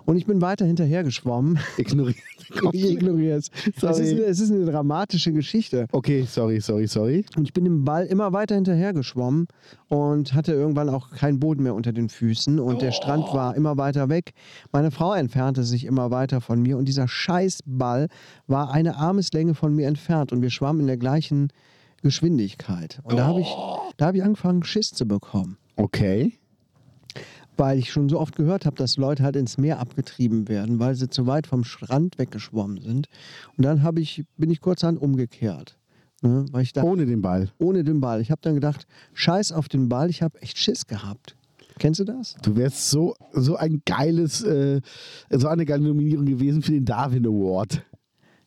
[0.06, 1.60] und ich bin weiter hinterher geschwommen.
[1.78, 2.18] Ignoriert.
[2.72, 3.52] Ich ignoriere es.
[3.76, 5.86] Es ist, eine, es ist eine dramatische Geschichte.
[5.92, 7.26] Okay, sorry, sorry, sorry.
[7.36, 9.48] Und ich bin dem Ball immer weiter hinterher geschwommen
[9.90, 13.76] und hatte irgendwann auch keinen Boden mehr unter den Füßen und der Strand war immer
[13.76, 14.32] weiter weg.
[14.72, 18.08] Meine Frau entfernte sich immer weiter von mir und dieser Scheißball
[18.48, 21.52] war eine Armeslänge von mir entfernt und wir schwammen in der gleichen
[22.02, 23.02] Geschwindigkeit.
[23.04, 23.54] Und da habe ich,
[23.98, 25.58] da habe ich angefangen, Schiss zu bekommen.
[25.76, 26.34] Okay.
[27.58, 30.96] Weil ich schon so oft gehört habe, dass Leute halt ins Meer abgetrieben werden, weil
[30.96, 33.08] sie zu weit vom Strand weggeschwommen sind.
[33.58, 35.78] Und dann habe ich, bin ich kurzerhand umgekehrt.
[36.22, 36.46] Ne?
[36.52, 37.50] Weil ich dachte, Ohne den Ball.
[37.60, 38.22] ohne den Ball.
[38.22, 41.36] Ich habe dann gedacht, scheiß auf den Ball, ich habe echt Schiss gehabt.
[41.80, 42.36] Kennst du das?
[42.42, 44.82] Du wärst so, so ein geiles, äh,
[45.30, 47.84] so eine geile Nominierung gewesen für den Darwin Award.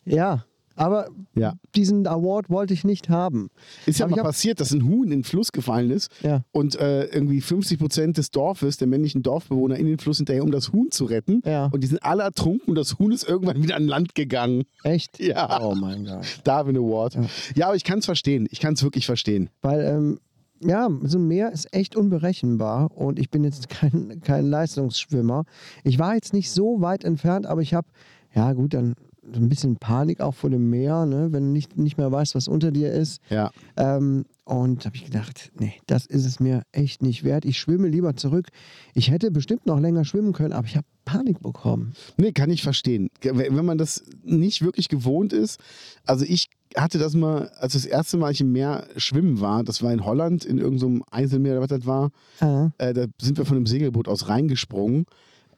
[0.04, 0.44] Ja,
[0.80, 1.52] Aber Ja.
[1.76, 3.50] diesen Award wollte ich nicht haben.
[3.84, 6.42] Ist ja Aber mal passiert, dass ein Huhn in den Fluss gefallen ist Ja.
[6.52, 10.50] und äh, irgendwie 50 Prozent des Dorfes, der männlichen Dorfbewohner, in den Fluss hinterher, um
[10.50, 11.42] das Huhn zu retten.
[11.44, 11.66] Ja.
[11.66, 14.62] Und die sind alle ertrunken und das Huhn ist irgendwann wieder an Land gegangen.
[14.82, 15.20] Echt?
[15.20, 15.60] Ja.
[15.62, 16.40] Oh mein Gott.
[16.44, 17.18] Darwin Award.
[17.54, 18.48] Ja, aber ich kann es verstehen.
[18.50, 19.50] Ich kann es wirklich verstehen.
[19.60, 20.18] Weil, ähm,
[20.62, 25.44] ja, so ein Meer ist echt unberechenbar und ich bin jetzt kein, kein Leistungsschwimmer.
[25.84, 27.86] Ich war jetzt nicht so weit entfernt, aber ich habe,
[28.34, 31.28] ja gut, dann ein bisschen Panik auch vor dem Meer, ne?
[31.32, 33.20] wenn du nicht, nicht mehr weißt, was unter dir ist.
[33.28, 33.50] Ja.
[33.76, 37.44] Ähm, und habe ich gedacht, nee, das ist es mir echt nicht wert.
[37.44, 38.48] Ich schwimme lieber zurück.
[38.94, 41.92] Ich hätte bestimmt noch länger schwimmen können, aber ich habe Panik bekommen.
[42.16, 43.10] Nee, kann ich verstehen.
[43.22, 45.60] Wenn man das nicht wirklich gewohnt ist,
[46.04, 49.82] also ich hatte das mal, als das erste Mal ich im Meer schwimmen war, das
[49.82, 52.10] war in Holland, in irgendeinem Eiselmeer oder was das war,
[52.40, 52.70] Ah.
[52.78, 55.04] äh, da sind wir von einem Segelboot aus reingesprungen.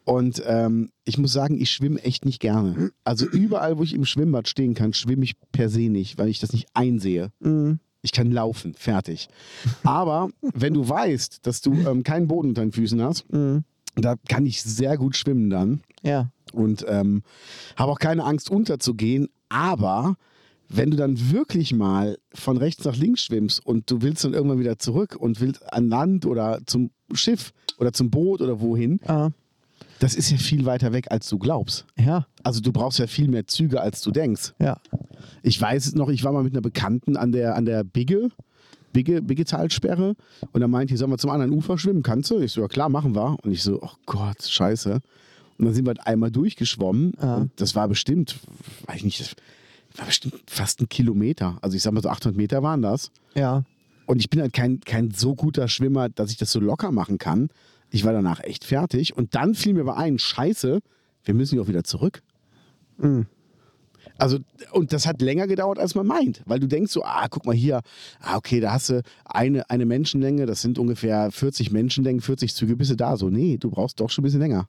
[0.05, 2.90] Und ähm, ich muss sagen, ich schwimme echt nicht gerne.
[3.05, 6.40] Also überall, wo ich im Schwimmbad stehen kann, schwimme ich per se nicht, weil ich
[6.40, 7.30] das nicht einsehe.
[7.40, 7.78] Mhm.
[8.03, 9.28] Ich kann laufen, fertig.
[9.84, 13.62] Aber wenn du weißt, dass du ähm, keinen Boden unter den Füßen hast, Mhm.
[13.94, 16.30] da kann ich sehr gut schwimmen dann Ja.
[16.53, 17.22] und ähm,
[17.76, 19.28] habe auch keine Angst unterzugehen.
[19.48, 20.16] Aber
[20.68, 24.59] wenn du dann wirklich mal von rechts nach links schwimmst und du willst dann irgendwann
[24.59, 29.30] wieder zurück und willst an Land oder zum Schiff oder zum Boot oder wohin, Ah.
[30.03, 31.86] Das ist ja viel weiter weg, als du glaubst.
[31.96, 32.26] Ja.
[32.42, 34.53] Also du brauchst ja viel mehr Züge, als du denkst.
[34.59, 34.80] Ja.
[35.44, 38.30] Ich weiß es noch, ich war mal mit einer Bekannten an der, an der Bigge,
[38.92, 40.16] Bigge, Bigge Talsperre
[40.50, 42.03] und da meinte die, sollen wir zum anderen Ufer schwimmen?
[42.03, 42.40] Kannst du?
[42.40, 43.36] Ich so, ja klar, machen wir.
[43.44, 44.94] Und ich so, oh Gott, scheiße.
[45.59, 48.40] Und dann sind wir halt einmal durchgeschwommen und das war bestimmt,
[48.86, 49.36] weiß ich nicht, das
[49.96, 51.59] war bestimmt fast ein Kilometer.
[51.62, 53.12] Also ich sag mal so 800 Meter waren das.
[53.36, 53.62] Ja.
[54.07, 57.18] Und ich bin halt kein, kein so guter Schwimmer, dass ich das so locker machen
[57.18, 57.50] kann.
[57.93, 59.16] Ich war danach echt fertig.
[59.16, 60.80] Und dann fiel mir aber ein, scheiße,
[61.24, 62.22] wir müssen ja auch wieder zurück.
[64.18, 64.38] Also,
[64.72, 66.43] und das hat länger gedauert, als man meint.
[66.47, 67.82] Weil du denkst so, ah, guck mal hier,
[68.20, 72.76] ah, okay, da hast du eine, eine Menschenlänge, das sind ungefähr 40 Menschenlängen, 40 Züge,
[72.76, 73.16] bist du da.
[73.16, 74.68] So, nee, du brauchst doch schon ein bisschen länger.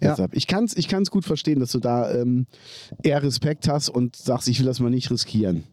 [0.00, 0.12] Ja.
[0.12, 2.46] Deshalb, ich kann es ich kann's gut verstehen, dass du da ähm,
[3.02, 5.64] eher Respekt hast und sagst, ich will das mal nicht riskieren.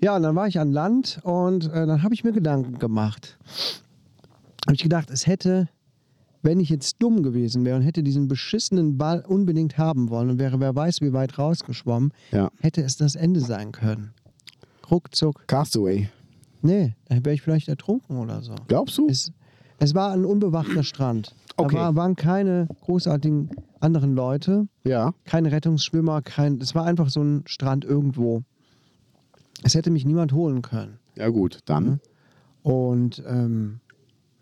[0.00, 3.38] Ja, und dann war ich an Land und äh, dann habe ich mir Gedanken gemacht.
[4.66, 5.68] Habe ich gedacht, es hätte,
[6.42, 10.38] wenn ich jetzt dumm gewesen wäre und hätte diesen beschissenen Ball unbedingt haben wollen und
[10.38, 12.50] wäre wer weiß wie weit rausgeschwommen, Ja.
[12.60, 14.12] hätte es das Ende sein können.
[14.90, 15.46] Ruckzuck.
[15.46, 16.08] Castaway.
[16.62, 18.54] Nee, dann wäre ich vielleicht ertrunken oder so.
[18.66, 19.06] Glaubst du?
[19.08, 19.32] Es,
[19.78, 21.34] es war ein unbewachter Strand.
[21.56, 21.74] Okay.
[21.74, 25.12] Da war, waren keine großartigen anderen Leute, ja.
[25.24, 26.60] keine Rettungsschwimmer, kein.
[26.60, 28.42] Es war einfach so ein Strand irgendwo.
[29.64, 30.98] Es hätte mich niemand holen können.
[31.16, 32.00] Ja, gut, dann.
[32.62, 33.80] Und ähm,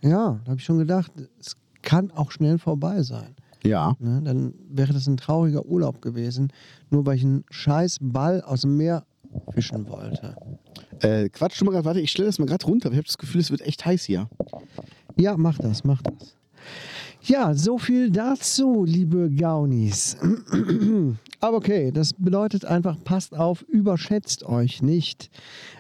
[0.03, 1.57] ja, da habe ich schon gedacht, es
[1.87, 3.37] kann auch schnell vorbei sein.
[3.63, 3.95] Ja.
[4.01, 4.21] Ne?
[4.23, 6.53] Dann wäre das ein trauriger Urlaub gewesen,
[6.91, 9.07] nur weil ich einen scheiß Ball aus dem Meer
[9.53, 10.37] fischen wollte.
[11.01, 12.91] Äh, Quatsch, du mal grad, warte, ich stelle das mal gerade runter.
[12.91, 14.29] Ich habe das Gefühl, es wird echt heiß hier.
[15.17, 16.37] Ja, mach das, mach das.
[17.23, 20.17] Ja, so viel dazu, liebe Gaunis.
[21.41, 25.31] Aber okay, das bedeutet einfach, passt auf, überschätzt euch nicht,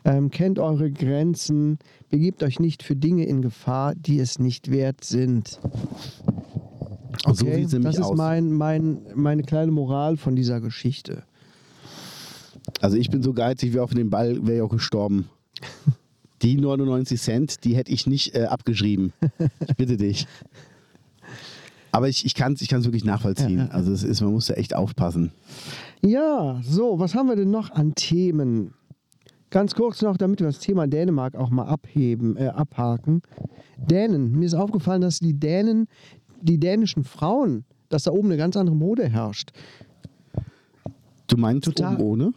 [0.04, 1.78] ähm, kennt eure Grenzen,
[2.10, 5.58] begebt euch nicht für Dinge in Gefahr, die es nicht wert sind.
[7.24, 8.16] So Okay, sieht's nämlich das ist aus.
[8.16, 11.24] mein, mein, meine kleine Moral von dieser Geschichte.
[12.80, 15.28] Also ich bin so geizig, wie auf den Ball wäre ich auch gestorben.
[16.42, 19.12] Die 99 Cent, die hätte ich nicht äh, abgeschrieben.
[19.68, 20.26] Ich bitte dich.
[21.96, 23.56] Aber ich, ich kann es ich kann's wirklich nachvollziehen.
[23.58, 23.70] Ja, ja.
[23.70, 25.32] Also es ist, man muss da echt aufpassen.
[26.04, 28.74] Ja, so, was haben wir denn noch an Themen?
[29.48, 33.22] Ganz kurz noch, damit wir das Thema Dänemark auch mal abheben, äh, abhaken.
[33.78, 34.32] Dänen.
[34.38, 35.86] Mir ist aufgefallen, dass die Dänen,
[36.42, 39.52] die dänischen Frauen, dass da oben eine ganz andere Mode herrscht.
[41.28, 41.98] Du meinst Total.
[41.98, 42.32] ohne?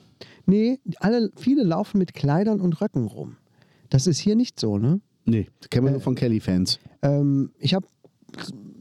[0.45, 3.35] Nee, alle, viele laufen mit Kleidern und Röcken rum.
[3.89, 5.01] Das ist hier nicht so, ne?
[5.25, 5.93] Nee, das kennen wir Äh.
[5.95, 6.79] nur von Kelly-Fans.
[7.01, 7.85] Ähm, ich habe,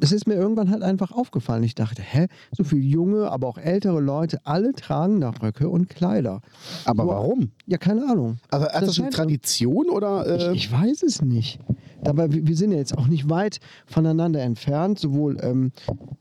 [0.00, 1.62] es ist mir irgendwann halt einfach aufgefallen.
[1.64, 2.26] Ich dachte, hä,
[2.56, 6.40] so viele junge, aber auch ältere Leute, alle tragen da Röcke und Kleider.
[6.84, 7.50] Aber so- warum?
[7.66, 8.38] Ja, keine Ahnung.
[8.50, 10.26] Also hat das, Das eine Tradition oder?
[10.26, 11.58] Äh, Ich, ich weiß es nicht.
[12.02, 15.72] Dabei, wir wir sind ja jetzt auch nicht weit voneinander entfernt, sowohl ähm,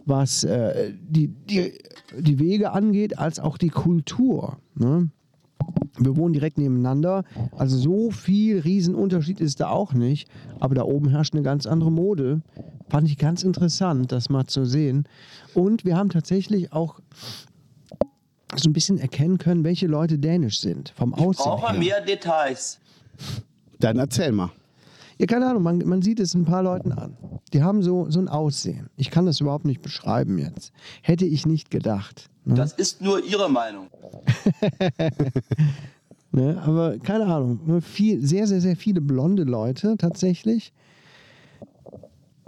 [0.06, 1.74] was äh, die, die,
[2.18, 4.58] die Wege angeht, als auch die Kultur.
[4.76, 5.10] Ne?
[6.00, 7.24] Wir wohnen direkt nebeneinander,
[7.58, 10.30] also so viel Riesenunterschied ist da auch nicht.
[10.60, 12.42] Aber da oben herrscht eine ganz andere Mode.
[12.90, 15.08] Fand ich ganz interessant, das mal zu sehen.
[15.54, 17.00] Und wir haben tatsächlich auch
[18.56, 20.94] so ein bisschen erkennen können, welche Leute dänisch sind.
[20.96, 21.80] Vom Aussehen Brauche her.
[21.80, 22.80] mehr Details.
[23.80, 24.52] dann erzähl mal.
[25.20, 27.18] Ja, keine Ahnung, man, man sieht es ein paar Leuten an.
[27.54, 28.90] Die haben so, so ein Aussehen.
[28.98, 30.72] Ich kann das überhaupt nicht beschreiben jetzt.
[31.02, 32.30] Hätte ich nicht gedacht.
[32.46, 32.54] Ne?
[32.56, 33.88] Das ist nur Ihre Meinung.
[36.34, 36.62] Ne?
[36.62, 40.74] Aber keine Ahnung, nur viel, sehr, sehr, sehr viele blonde Leute tatsächlich.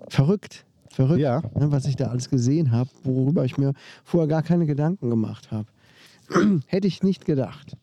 [0.09, 1.41] Verrückt, verrückt, Ja.
[1.55, 5.49] ne, was ich da alles gesehen habe, worüber ich mir vorher gar keine Gedanken gemacht
[5.51, 5.67] habe.
[6.67, 7.77] Hätte ich nicht gedacht.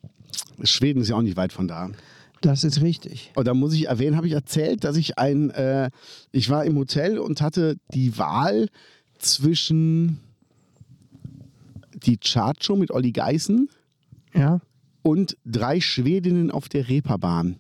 [0.63, 1.91] Schweden ist ja auch nicht weit von da.
[2.47, 3.33] Das ist richtig.
[3.35, 5.91] Und da muss ich erwähnen, habe ich erzählt, dass ich ein, äh,
[6.31, 8.69] ich war im Hotel und hatte die Wahl
[9.19, 10.21] zwischen
[11.93, 13.69] die Chartshow mit Olli Geißen
[14.33, 14.61] Ja.
[15.03, 17.57] und drei Schwedinnen auf der Reeperbahn.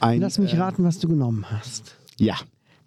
[0.00, 1.94] Ein, Lass mich äh, raten, was du genommen hast.
[2.18, 2.36] Ja,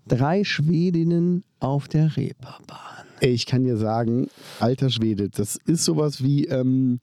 [0.07, 3.05] Drei Schwedinnen auf der Reeperbahn.
[3.21, 4.27] ich kann dir sagen,
[4.59, 6.99] alter Schwede, das ist sowas wie ähm,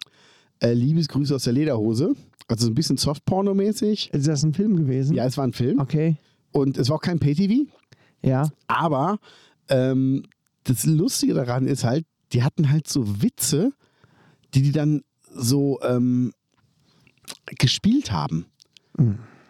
[0.60, 2.14] äh, Liebesgrüße aus der Lederhose.
[2.48, 4.10] Also so ein bisschen Softporno-mäßig.
[4.12, 5.14] Ist das ein Film gewesen?
[5.14, 5.78] Ja, es war ein Film.
[5.78, 6.16] Okay.
[6.50, 7.70] Und es war auch kein Pay-TV.
[8.22, 8.50] Ja.
[8.66, 9.18] Aber
[9.68, 10.24] ähm,
[10.64, 13.72] das Lustige daran ist halt, die hatten halt so Witze,
[14.54, 15.02] die die dann
[15.34, 16.32] so ähm,
[17.58, 18.46] gespielt haben.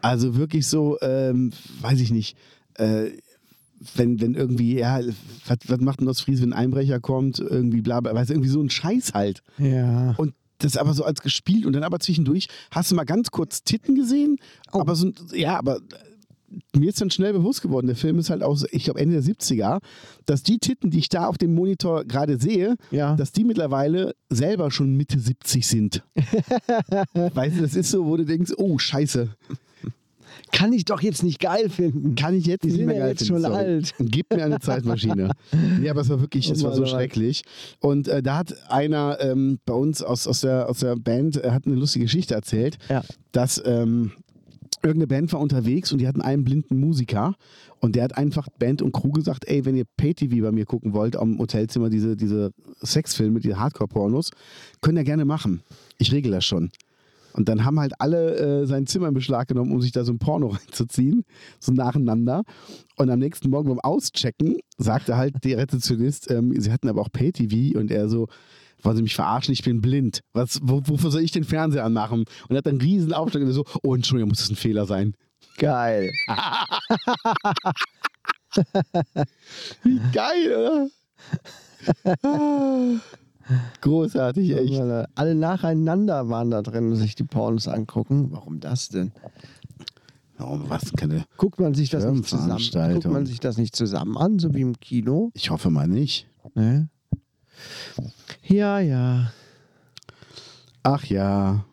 [0.03, 2.37] Also wirklich so, ähm, weiß ich nicht,
[2.75, 3.11] äh,
[3.95, 5.01] wenn, wenn irgendwie, ja,
[5.47, 8.49] was, was macht denn das Fries, wenn ein Einbrecher kommt, irgendwie bla bla, weiß irgendwie
[8.49, 9.43] so ein Scheiß halt.
[9.59, 10.15] Ja.
[10.17, 13.63] Und das aber so als gespielt und dann aber zwischendurch hast du mal ganz kurz
[13.63, 14.37] Titten gesehen,
[14.73, 14.81] Oh.
[14.81, 18.43] aber so, ja, aber äh, mir ist dann schnell bewusst geworden, der Film ist halt
[18.43, 19.81] aus, ich glaube, Ende der 70er,
[20.27, 23.15] dass die Titten, die ich da auf dem Monitor gerade sehe, Ja.
[23.17, 26.03] dass die mittlerweile selber schon Mitte 70 sind.
[27.15, 29.29] weißt du, das ist so, wo du denkst, oh, scheiße,
[30.53, 32.15] Kann ich doch jetzt nicht geil finden.
[32.15, 33.65] kann ich jetzt Die nicht mehr ja geil jetzt finden, schon sorry.
[33.65, 33.95] alt.
[33.99, 35.31] Gib mir eine Zeitmaschine.
[35.81, 36.99] nee, aber es war wirklich, es war so Oh oh Mann.
[36.99, 37.43] schrecklich.
[37.81, 41.51] Und äh, da hat einer ähm, bei uns aus, aus, der, aus der Band äh,
[41.51, 43.03] hat eine lustige Geschichte erzählt, Ja.
[43.33, 44.13] dass ähm,
[44.83, 47.35] irgendeine Band war unterwegs und die hatten einen blinden Musiker
[47.81, 50.93] und der hat einfach Band und Crew gesagt, ey, wenn ihr Pay-TV bei mir gucken
[50.93, 52.53] wollt, am Hotelzimmer, diese, diese
[52.83, 54.31] Sexfilme, diese Hardcore-Pornos,
[54.81, 55.63] könnt ihr gerne machen.
[55.99, 56.71] Ich regel das schon.
[57.39, 60.13] Und dann haben halt alle äh, sein Zimmer in Beschlag genommen, um sich da so
[60.13, 61.23] ein Porno reinzuziehen,
[61.61, 62.43] so nacheinander.
[62.97, 67.13] Und am nächsten Morgen beim Auschecken sagte halt der Rezeptionist, ähm, sie hatten aber auch
[67.13, 68.27] Pay-TV und er so,
[68.83, 70.23] wollen Sie mich verarschen, ich bin blind.
[70.33, 72.25] Was, wo, wofür soll ich den Fernseher anmachen?
[72.49, 74.57] Und er hat dann einen riesen Aufschlag und er so, oh Entschuldigung, muss das ein
[74.57, 75.15] Fehler sein.
[75.59, 76.11] Geil.
[79.85, 80.89] Wie geil, oder?
[83.49, 84.81] Ah, Großartig, echt.
[85.15, 88.29] Alle nacheinander waren da drin und sich die Pornos angucken.
[88.31, 89.13] Warum das denn?
[90.39, 91.25] Oh, was keine.
[91.37, 92.95] Guckt man sich das nicht zusammen?
[92.95, 95.31] Guckt man sich das nicht zusammen an, so wie im Kino?
[95.35, 96.29] Ich hoffe mal nicht.
[96.55, 96.89] Ne?
[98.45, 99.33] Ja, ja.
[100.83, 101.65] Ach ja.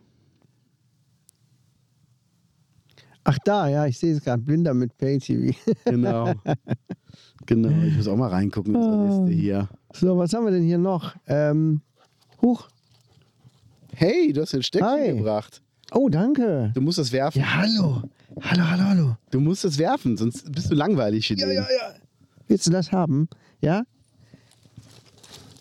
[3.23, 4.41] Ach da, ja, ich sehe es gerade.
[4.41, 5.57] Blinder mit Pay-TV.
[5.85, 6.33] Genau.
[7.45, 9.69] genau, ich muss auch mal reingucken in unsere Liste hier.
[9.97, 11.15] So, was haben wir denn hier noch?
[11.25, 11.79] Ähm,
[12.41, 12.67] huch.
[13.93, 15.15] Hey, du hast den Steckchen Hi.
[15.15, 15.61] gebracht.
[15.91, 16.71] Oh, danke.
[16.73, 17.39] Du musst das werfen.
[17.39, 18.01] Ja, hallo.
[18.41, 19.15] Hallo, hallo, hallo.
[19.31, 21.37] Du musst das werfen, sonst bist du langweilig hier.
[21.37, 21.53] drin.
[21.53, 21.65] ja.
[22.49, 23.29] Willst du das haben?
[23.61, 23.83] Ja?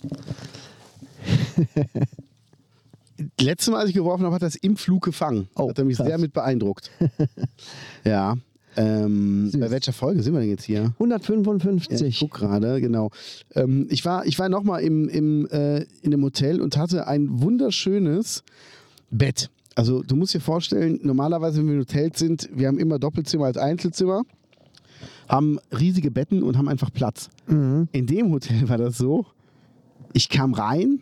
[3.41, 5.49] Letztes Mal, als ich geworfen habe, hat er es im Flug gefangen.
[5.55, 6.09] Oh, hat er mich krass.
[6.09, 6.91] sehr mit beeindruckt.
[8.05, 8.37] ja.
[8.77, 10.83] Ähm, bei welcher Folge sind wir denn jetzt hier?
[10.83, 12.03] Ja, 155.
[12.03, 13.11] ich guck gerade, genau.
[13.55, 17.41] Ähm, ich war, ich war nochmal im, im, äh, in einem Hotel und hatte ein
[17.41, 18.43] wunderschönes
[19.11, 19.51] Bett.
[19.75, 23.47] Also du musst dir vorstellen, normalerweise, wenn wir in Hotels sind, wir haben immer Doppelzimmer
[23.47, 24.23] als Einzelzimmer,
[25.29, 27.29] haben riesige Betten und haben einfach Platz.
[27.47, 27.89] Mhm.
[27.93, 29.27] In dem Hotel war das so,
[30.13, 31.01] ich kam rein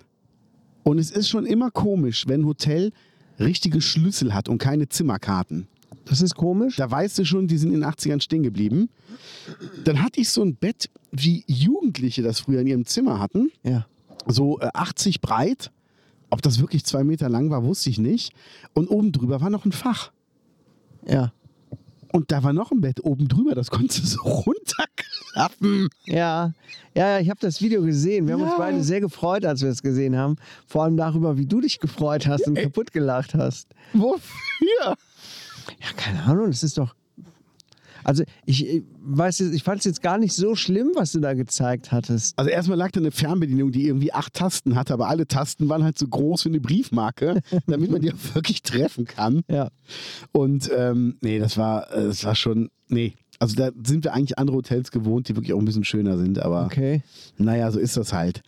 [0.82, 2.92] und es ist schon immer komisch, wenn ein Hotel
[3.38, 5.68] richtige Schlüssel hat und keine Zimmerkarten.
[6.05, 6.76] Das ist komisch.
[6.76, 8.88] Da weißt du schon, die sind in den 80ern stehen geblieben.
[9.84, 13.50] Dann hatte ich so ein Bett, wie Jugendliche das früher in ihrem Zimmer hatten.
[13.62, 13.86] Ja.
[14.26, 15.70] So äh, 80 breit.
[16.30, 18.32] Ob das wirklich zwei Meter lang war, wusste ich nicht.
[18.72, 20.11] Und oben drüber war noch ein Fach.
[21.07, 21.32] Ja.
[22.12, 25.88] Und da war noch ein Bett oben drüber, das konntest du so runterklappen.
[26.05, 26.53] Ja,
[26.94, 28.26] ja, ja ich habe das Video gesehen.
[28.26, 28.59] Wir haben uns Ja.
[28.59, 30.36] beide sehr gefreut, als wir es gesehen haben.
[30.66, 33.68] Vor allem darüber, wie du dich gefreut hast und kaputt gelacht hast.
[33.94, 34.96] Wofür?
[35.80, 36.94] Ja, keine Ahnung, das ist doch.
[38.04, 41.20] Also, ich, ich weiß jetzt, ich fand es jetzt gar nicht so schlimm, was du
[41.20, 42.36] da gezeigt hattest.
[42.36, 45.84] Also erstmal lag da eine Fernbedienung, die irgendwie acht Tasten hatte, aber alle Tasten waren
[45.84, 49.42] halt so groß wie eine Briefmarke, damit man die auch wirklich treffen kann.
[49.48, 49.68] Ja.
[50.32, 53.14] Und ähm, nee, das war, äh, das war schon, nee.
[53.38, 56.40] Also da sind wir eigentlich andere Hotels gewohnt, die wirklich auch ein bisschen schöner sind,
[56.40, 57.02] aber Okay.
[57.38, 58.42] naja, so ist das halt.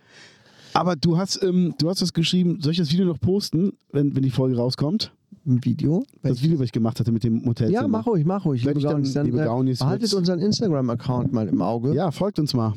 [0.72, 4.16] Aber du hast, ähm, du hast das geschrieben, soll ich das Video noch posten, wenn,
[4.16, 5.12] wenn die Folge rauskommt?
[5.46, 6.04] Ein Video.
[6.22, 7.70] Das Video, was ich gemacht hatte mit dem Hotel.
[7.70, 8.64] ja, mach ruhig, mach ruhig.
[8.64, 11.94] Liebe ich dann- Gaunis, dann, liebe Gaunis, behaltet unseren Instagram-Account mal im Auge.
[11.94, 12.74] Ja, folgt uns mal.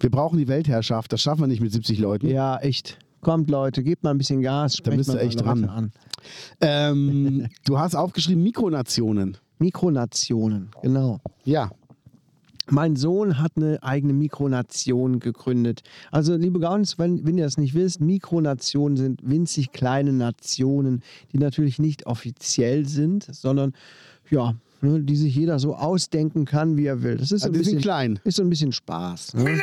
[0.00, 1.12] Wir brauchen die Weltherrschaft.
[1.12, 2.28] Das schaffen wir nicht mit 70 Leuten.
[2.28, 2.98] Ja, echt.
[3.20, 4.76] Kommt, Leute, gebt mal ein bisschen Gas.
[4.76, 5.64] sprecht bist du echt dran.
[5.68, 5.92] An.
[6.60, 9.36] Ähm, du hast aufgeschrieben Mikronationen.
[9.58, 11.20] Mikronationen, genau.
[11.44, 11.70] Ja.
[12.72, 15.82] Mein Sohn hat eine eigene Mikronation gegründet.
[16.10, 21.02] Also, liebe Gaunis, wenn, wenn ihr das nicht wisst, Mikronationen sind winzig kleine Nationen,
[21.32, 23.74] die natürlich nicht offiziell sind, sondern
[24.30, 27.18] ja, ne, die sich jeder so ausdenken kann, wie er will.
[27.18, 28.20] Das ist, so Also ein, bisschen, klein.
[28.24, 29.34] ist so ein bisschen Spaß.
[29.34, 29.60] Ne?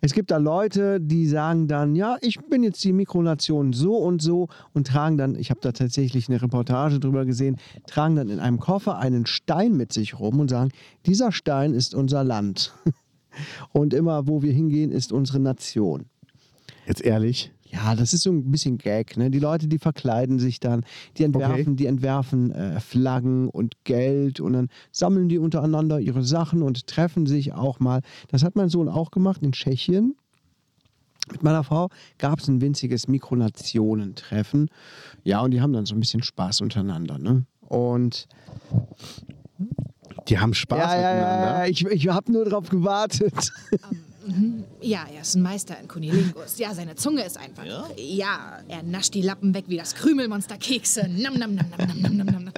[0.00, 4.22] Es gibt da Leute, die sagen dann, ja, ich bin jetzt die Mikronation so und
[4.22, 8.40] so und tragen dann, ich habe da tatsächlich eine Reportage drüber gesehen, tragen dann in
[8.40, 10.70] einem Koffer einen Stein mit sich rum und sagen,
[11.06, 12.72] dieser Stein ist unser Land.
[13.72, 16.06] Und immer, wo wir hingehen, ist unsere Nation.
[16.84, 17.52] Jetzt ehrlich.
[17.72, 19.16] Ja, das ist so ein bisschen Gag.
[19.16, 19.30] Ne?
[19.30, 20.84] Die Leute, die verkleiden sich dann,
[21.16, 21.76] die entwerfen, Okay.
[21.76, 27.26] die entwerfen äh, Flaggen und Geld und dann sammeln die untereinander ihre Sachen und treffen
[27.26, 28.00] sich auch mal.
[28.28, 30.16] Das hat mein Sohn auch gemacht in Tschechien.
[31.30, 34.68] Mit meiner Frau gab es ein winziges Mikronationentreffen.
[35.22, 37.18] Ja, und die haben dann so ein bisschen Spaß untereinander.
[37.18, 37.44] Ne?
[37.60, 38.26] Und
[40.28, 41.46] Die haben Spaß ja, ja, miteinander.
[41.52, 43.52] ja, ja, ich, ich habe nur darauf gewartet.
[44.80, 46.58] Ja, er ist ein Meister in Kunilingus.
[46.58, 47.64] Ja, seine Zunge ist einfach.
[47.64, 48.58] Ja?
[48.68, 51.08] er nascht die Lappen weg wie das Krümelmonster Kekse.
[51.08, 52.54] Nam, nam, nam, nam, nam, nam, nam, nam.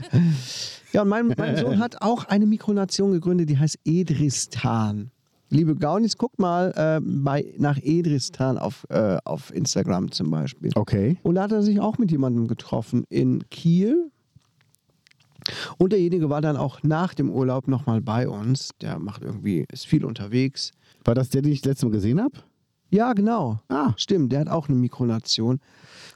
[0.92, 5.10] Ja, und mein, mein Sohn hat auch eine Mikronation gegründet, die heißt Edristan.
[5.48, 10.70] Liebe Gaunis, guckt mal äh, bei, nach Edristan auf, äh, auf Instagram zum Beispiel.
[10.74, 11.18] Okay.
[11.22, 14.10] Und da hat er sich auch mit jemandem getroffen in Kiel.
[15.76, 18.70] Und derjenige war dann auch nach dem Urlaub nochmal bei uns.
[18.80, 20.72] Der macht irgendwie, ist viel unterwegs.
[21.04, 22.34] War das der, den ich letztes Mal gesehen habe?
[22.90, 23.60] Ja, genau.
[23.68, 23.94] Ah.
[23.96, 25.60] Stimmt, der hat auch eine Mikronation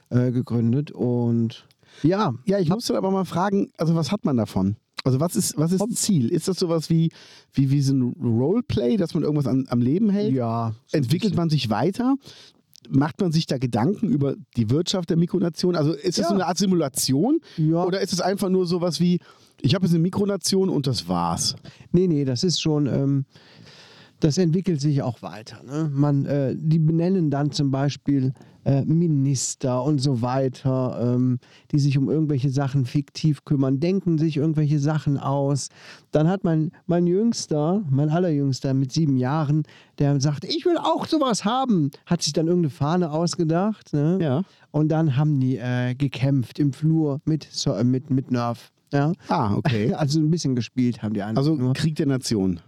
[0.09, 0.91] äh, gegründet.
[0.91, 1.67] Und
[2.03, 4.75] ja, Ja, ich musste aber mal fragen, also was hat man davon?
[5.03, 6.29] Also was ist, was ist Ziel?
[6.29, 7.11] Ist das sowas wie,
[7.53, 10.33] wie, wie so ein Roleplay, dass man irgendwas an, am Leben hält?
[10.33, 10.73] ja.
[10.91, 12.15] Entwickelt man sich weiter?
[12.89, 15.75] Macht man sich da Gedanken über die Wirtschaft der Mikronation?
[15.75, 16.27] Also ist das Ja.
[16.29, 17.39] so eine Art Simulation?
[17.57, 17.83] Ja.
[17.85, 19.19] Oder ist es einfach nur sowas wie,
[19.61, 21.55] ich habe jetzt eine Mikronation und das war's?
[21.91, 23.25] Nee, nee, das ist schon, ähm,
[24.19, 25.61] das entwickelt sich auch weiter.
[25.63, 25.89] Ne?
[25.93, 28.33] Man, äh, die benennen dann zum Beispiel
[28.65, 31.39] äh, Minister und so weiter, ähm,
[31.71, 35.69] die sich um irgendwelche Sachen fiktiv kümmern, denken sich irgendwelche Sachen aus.
[36.11, 39.63] Dann hat mein, mein Jüngster, mein allerjüngster mit sieben Jahren,
[39.99, 43.93] der sagt, ich will auch sowas haben, hat sich dann irgendeine Fahne ausgedacht.
[43.93, 44.17] Ne?
[44.21, 44.41] Ja.
[44.71, 48.71] Und dann haben die äh, gekämpft im Flur mit, äh, mit, mit Nerf.
[48.91, 49.13] Ja?
[49.29, 49.93] Ah, okay.
[49.97, 51.73] Also ein bisschen gespielt haben die einfach Also nur.
[51.73, 52.59] Krieg der Nation.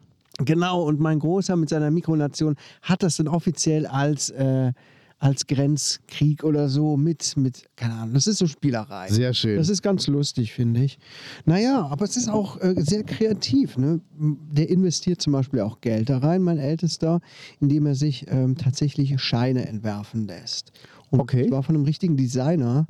[0.46, 4.72] Genau, und mein Großer mit seiner Mikronation hat das dann offiziell als, äh,
[5.18, 9.10] als Grenzkrieg oder so mit, mit, keine Ahnung, das ist so Spielerei.
[9.10, 9.58] Sehr schön.
[9.58, 10.98] Das ist ganz lustig, finde ich.
[11.46, 13.78] Naja, aber es ist auch äh, sehr kreativ.
[13.78, 14.00] Ne?
[14.18, 17.20] Der investiert zum Beispiel auch Geld da rein, mein Ältester,
[17.60, 20.72] indem er sich ähm, tatsächlich Scheine entwerfen lässt.
[21.10, 21.50] Und Okay.
[21.50, 22.88] zwar von einem richtigen Designer.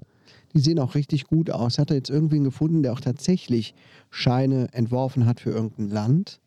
[0.54, 1.78] Die sehen auch richtig gut aus.
[1.80, 3.74] Hat er jetzt irgendwen gefunden, der auch tatsächlich
[4.10, 6.39] Scheine entworfen hat für irgendein Land.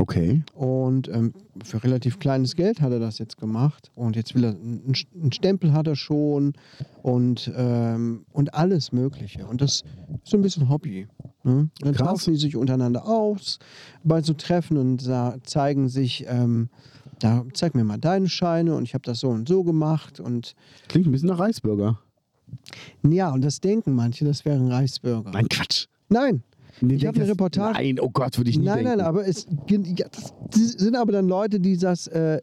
[0.00, 0.42] Okay.
[0.54, 3.90] Und ähm, für relativ kleines Geld hat er das jetzt gemacht.
[3.94, 6.54] Und jetzt will er, einen Stempel hat er schon
[7.02, 9.46] und, ähm, und alles Mögliche.
[9.46, 9.84] Und das ist
[10.24, 11.06] so ein bisschen Hobby.
[11.44, 11.68] Ne?
[11.80, 12.08] Dann Krass.
[12.08, 13.58] tauschen die sich untereinander aus
[14.02, 15.02] bei so Treffen und
[15.44, 16.70] zeigen sich, ähm,
[17.18, 20.18] da zeig mir mal deine Scheine und ich habe das so und so gemacht.
[20.18, 20.54] Und
[20.88, 21.98] Klingt ein bisschen nach Reisburger.
[23.02, 25.30] ja, und das denken manche, das wäre ein Reichsbürger.
[25.30, 25.88] Nein, Quatsch.
[26.08, 26.42] Nein.
[26.82, 27.74] Nee, Ich habe eine Reportage.
[27.74, 28.98] Nein, oh Gott, würde ich nie Nein, denken.
[28.98, 30.06] nein, aber es ja,
[30.50, 32.40] das, sind aber dann Leute, die das äh,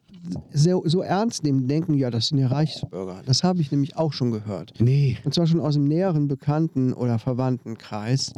[0.54, 3.22] so, so ernst nehmen, denken, ja, das sind ja Reichsbürger.
[3.26, 4.74] Das habe ich nämlich auch schon gehört.
[4.80, 5.18] Nee.
[5.24, 8.34] Und zwar schon aus dem näheren Bekannten- oder Verwandtenkreis,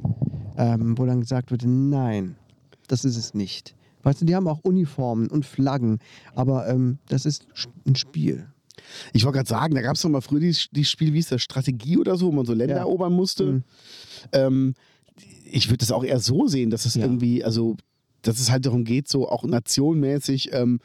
[0.57, 2.35] ähm, wo dann gesagt wird, nein,
[2.87, 3.75] das ist es nicht.
[4.03, 5.99] Weißt du, die haben auch Uniformen und Flaggen,
[6.33, 7.45] aber ähm, das ist
[7.85, 8.47] ein Spiel.
[9.11, 11.29] Ich wollte gerade sagen, da gab es doch mal früher die, die Spiel, wie hieß
[11.29, 12.79] das, Strategie oder so, wo man so Länder Ja.
[12.81, 13.43] erobern musste.
[13.43, 13.63] Mhm.
[14.31, 14.73] Ähm,
[15.51, 17.03] ich würde das auch eher so sehen, dass es Ja.
[17.03, 17.75] irgendwie, also,
[18.21, 20.79] dass es halt darum geht, so auch nationmäßig, ähm,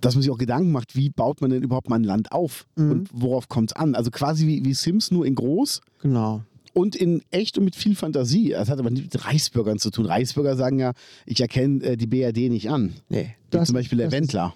[0.00, 2.66] dass man sich auch Gedanken macht, wie baut man denn überhaupt mal ein Land auf
[2.76, 2.90] Mhm.
[2.90, 3.94] und worauf kommt es an?
[3.94, 6.42] Also quasi wie, wie Sims, nur in groß Genau.
[6.74, 8.50] und in echt und mit viel Fantasie.
[8.50, 10.06] Das hat aber nicht mit Reichsbürgern zu tun.
[10.06, 10.92] Reichsbürger sagen ja,
[11.24, 12.92] ich erkenne äh, die BRD nicht an.
[13.08, 14.54] Nee, Wie zum Beispiel der das ist- Wendler.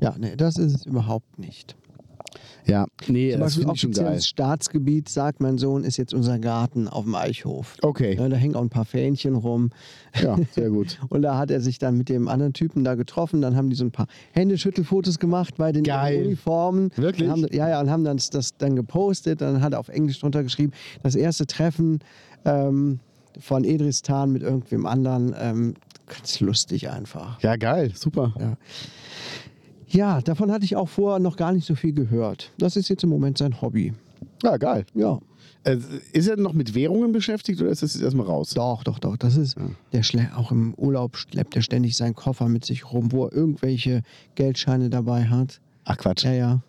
[0.00, 1.76] Ja, nee, das ist es überhaupt nicht.
[2.66, 4.20] Ja, nee, Zum das finde ich schon geil.
[4.20, 7.76] Staatsgebiet, sagt mein Sohn, ist jetzt unser Garten auf dem Eichhof.
[7.82, 8.16] Okay.
[8.16, 9.70] Ja, da hängen auch ein paar Fähnchen rum.
[10.20, 10.98] Ja, sehr gut.
[11.08, 13.40] Und da hat er sich dann mit dem anderen Typen da getroffen.
[13.40, 15.84] Dann haben die so ein paar Händeschüttelfotos gemacht bei den.
[16.26, 16.90] Uniformen.
[16.96, 17.30] Wirklich?
[17.30, 19.40] Haben, ja, ja, und haben dann das dann gepostet.
[19.40, 20.72] Dann hat er auf Englisch drunter geschrieben,
[21.02, 22.00] das erste Treffen
[22.44, 23.00] ähm,
[23.38, 25.34] von Edristan mit irgendwem anderen.
[25.38, 25.74] Ähm,
[26.06, 27.40] ganz lustig einfach.
[27.42, 28.34] Ja, geil, super.
[28.38, 28.56] Ja,
[29.92, 32.52] davon hatte ich auch vorher noch gar nicht so viel gehört.
[32.58, 33.94] Das ist jetzt im Moment sein Hobby.
[34.42, 34.84] Ja, geil.
[34.94, 35.18] Ja.
[35.64, 35.78] Äh,
[36.12, 38.50] ist er noch mit Währungen beschäftigt oder ist das jetzt erstmal raus?
[38.50, 39.16] Doch, doch, doch.
[39.16, 39.56] Das ist,
[39.92, 43.32] der schle auch im Urlaub schleppt er ständig seinen Koffer mit sich rum, wo er
[43.32, 44.02] irgendwelche
[44.34, 45.60] Geldscheine dabei hat.
[45.84, 46.24] Ach Quatsch.
[46.24, 46.60] Ja, ja.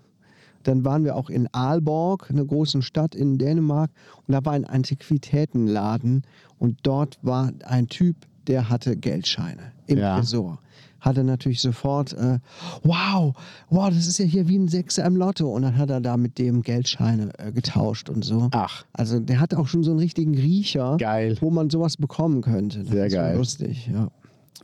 [0.63, 3.91] Dann waren wir auch in Aalborg, einer großen Stadt in Dänemark,
[4.27, 6.23] und da war ein Antiquitätenladen
[6.57, 8.15] und dort war ein Typ,
[8.47, 10.17] der hatte Geldscheine im Ja.
[10.17, 10.59] Tresor.
[10.99, 12.39] Hatte natürlich sofort, äh,
[12.83, 13.35] wow,
[13.69, 15.49] wow, das ist ja hier wie ein Sechser im Lotto.
[15.49, 18.49] Und dann hat er da mit dem Geldscheine äh, getauscht und so.
[18.51, 18.85] Ach.
[18.93, 21.37] Also der hat auch schon so einen richtigen Riecher, Geil.
[21.39, 22.79] wo man sowas bekommen könnte.
[22.79, 23.37] Das Sehr ist geil.
[23.37, 24.09] lustig, ja.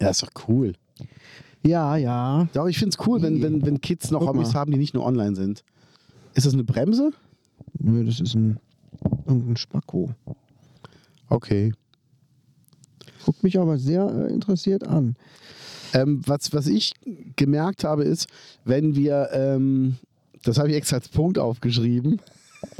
[0.02, 0.74] Ja, ist doch cool.
[1.64, 2.48] Ja, ja.
[2.54, 4.60] Doch, ich finde es cool, wenn, wenn, wenn Kids noch Guck Hobbys mal.
[4.60, 5.64] haben, die nicht nur online sind.
[6.34, 7.12] Ist das eine Bremse?
[7.80, 8.60] Nö, das ist ein
[9.26, 10.12] irgendein Spacko.
[11.30, 11.74] Okay.
[13.26, 15.16] Guckt mich aber sehr äh, interessiert an.
[15.96, 16.94] Ähm, was, was ich
[17.38, 18.28] gemerkt habe, ist,
[18.66, 19.96] wenn wir, ähm,
[20.44, 22.22] das habe ich extra als Punkt aufgeschrieben,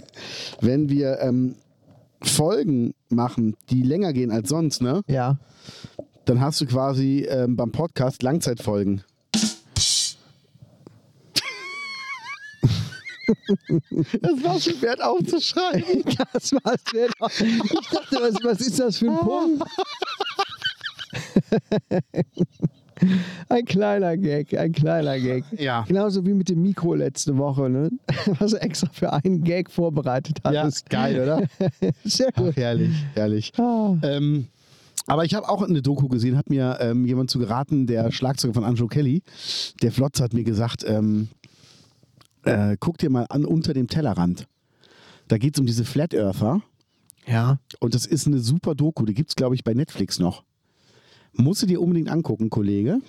[0.62, 1.56] wenn wir ähm,
[2.22, 5.38] Folgen machen, die länger gehen als sonst, ne, Ja.
[6.26, 9.04] dann hast du quasi ähm, beim Podcast Langzeitfolgen.
[14.22, 16.04] Das war schon wert aufzuschreiben.
[16.34, 16.82] Das war's.
[16.94, 17.14] wert.
[17.40, 19.64] Ich dachte, was, was ist das für ein Punkt?
[23.50, 25.44] Ein kleiner Gag, ein kleiner Gag.
[25.58, 25.84] Ja.
[25.88, 27.90] Genauso wie mit dem Mikro letzte Woche, ne?
[28.40, 30.90] was du extra für einen Gag vorbereitet hattest.
[30.90, 31.48] geil, oder?
[32.04, 32.56] Sehr Ach, gut.
[32.56, 33.52] herrlich, herrlich.
[33.58, 33.96] Ah.
[34.02, 34.48] Ähm,
[35.08, 38.54] aber ich habe auch eine Doku gesehen, hat mir ähm, jemand zu geraten, der Schlagzeuger
[38.56, 39.22] von Andrew Kelly,
[39.84, 41.28] der Flotz hat mir gesagt, ähm,
[42.44, 44.48] äh, guck dir mal an unter dem Tellerrand.
[45.28, 46.62] Da geht es um diese Flat Earther
[47.28, 47.60] Ja.
[47.80, 50.44] und das ist eine super Doku, die gibt es, glaube ich, bei Netflix noch.
[51.36, 53.00] Musst du dir unbedingt angucken, Kollege.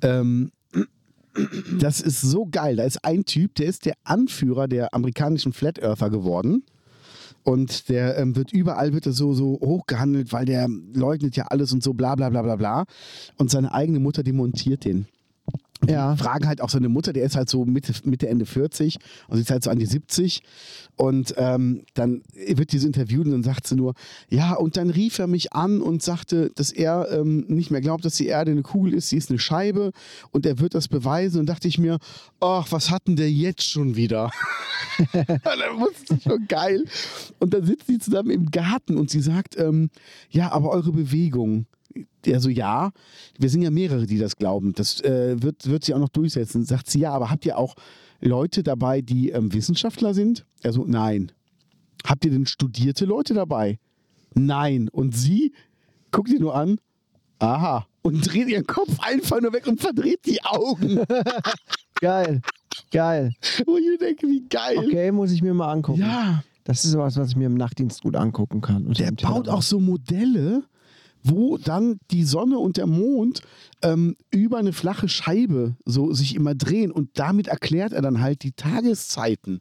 [0.00, 0.52] Ähm,
[1.78, 2.76] das ist so geil.
[2.76, 6.64] Da ist ein Typ, der ist der Anführer der amerikanischen Flat Earther geworden.
[7.44, 11.72] Und der ähm, wird überall wird er so, so hochgehandelt, weil der leugnet ja alles
[11.72, 12.84] und so bla bla bla bla bla.
[13.36, 15.06] Und seine eigene Mutter demontiert den.
[15.88, 16.16] Ja.
[16.16, 19.42] Fragen halt auch seine Mutter, der ist halt so Mitte, Mitte Ende 40 und sie
[19.42, 20.42] ist halt so an die 70.
[20.96, 23.94] Und ähm, dann wird diese interviewt und dann sagt sie nur,
[24.28, 28.04] ja, und dann rief er mich an und sagte, dass er ähm, nicht mehr glaubt,
[28.04, 29.92] dass die Erde eine Kugel ist, sie ist eine Scheibe
[30.30, 31.40] und er wird das beweisen.
[31.40, 31.98] Und dachte ich mir,
[32.40, 34.30] ach, was hat denn der jetzt schon wieder?
[35.12, 36.84] dann wusste ich schon geil.
[37.38, 39.90] Und dann sitzen die zusammen im Garten und sie sagt, ähm,
[40.30, 41.66] ja, aber eure Bewegung,
[42.26, 42.90] der so, ja,
[43.38, 44.72] wir sind ja mehrere, die das glauben.
[44.72, 46.64] Das äh, wird, wird sie auch noch durchsetzen.
[46.64, 47.74] Sagt sie, ja, aber habt ihr auch
[48.20, 50.46] Leute dabei, die ähm, Wissenschaftler sind?
[50.62, 51.32] Also, nein.
[52.04, 53.78] Habt ihr denn studierte Leute dabei?
[54.34, 54.88] Nein.
[54.88, 55.52] Und sie
[56.10, 56.78] guckt ihr nur an,
[57.38, 61.00] aha, und dreht ihren Kopf einfach nur weg und verdreht die Augen.
[62.00, 62.40] Geil.
[62.90, 63.32] Geil.
[63.66, 64.78] Wo ich mir denke, wie geil.
[64.78, 66.00] Okay, muss ich mir mal angucken.
[66.00, 66.42] Ja.
[66.64, 68.86] Das ist sowas, was ich mir im Nachtdienst gut angucken kann.
[68.86, 70.62] unter Der baut auch so Modelle,
[71.22, 73.42] wo dann die Sonne und der Mond
[73.82, 78.42] ähm, über eine flache Scheibe so sich immer drehen und damit erklärt er dann halt
[78.42, 79.60] die Tageszeiten.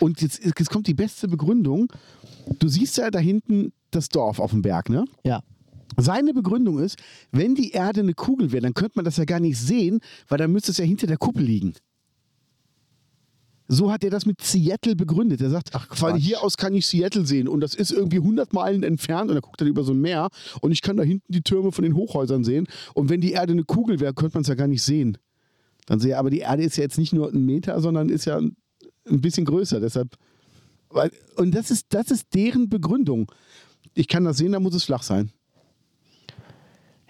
[0.00, 1.92] Und jetzt, jetzt kommt die beste Begründung.
[2.58, 5.04] Du siehst ja da hinten das Dorf auf dem Berg, ne?
[5.24, 5.42] Ja.
[5.96, 6.98] Seine Begründung ist,
[7.30, 10.38] wenn die Erde eine Kugel wäre, dann könnte man das ja gar nicht sehen, weil
[10.38, 11.74] dann müsste es ja hinter der Kuppel liegen.
[13.66, 15.40] So hat er das mit Seattle begründet.
[15.40, 16.20] Er sagt, von Quatsch.
[16.20, 19.40] hier aus kann ich Seattle sehen und das ist irgendwie 100 Meilen entfernt und er
[19.40, 20.28] guckt dann über so ein Meer
[20.60, 23.52] und ich kann da hinten die Türme von den Hochhäusern sehen und wenn die Erde
[23.52, 25.16] eine Kugel wäre, könnte man es ja gar nicht sehen.
[25.86, 28.38] Dann sehe aber die Erde ist ja jetzt nicht nur ein Meter, sondern ist ja
[28.38, 28.54] ein
[29.20, 29.80] bisschen größer.
[29.80, 30.16] Deshalb
[30.90, 33.30] weil, und das ist das ist deren Begründung.
[33.94, 35.30] Ich kann das sehen, da muss es flach sein.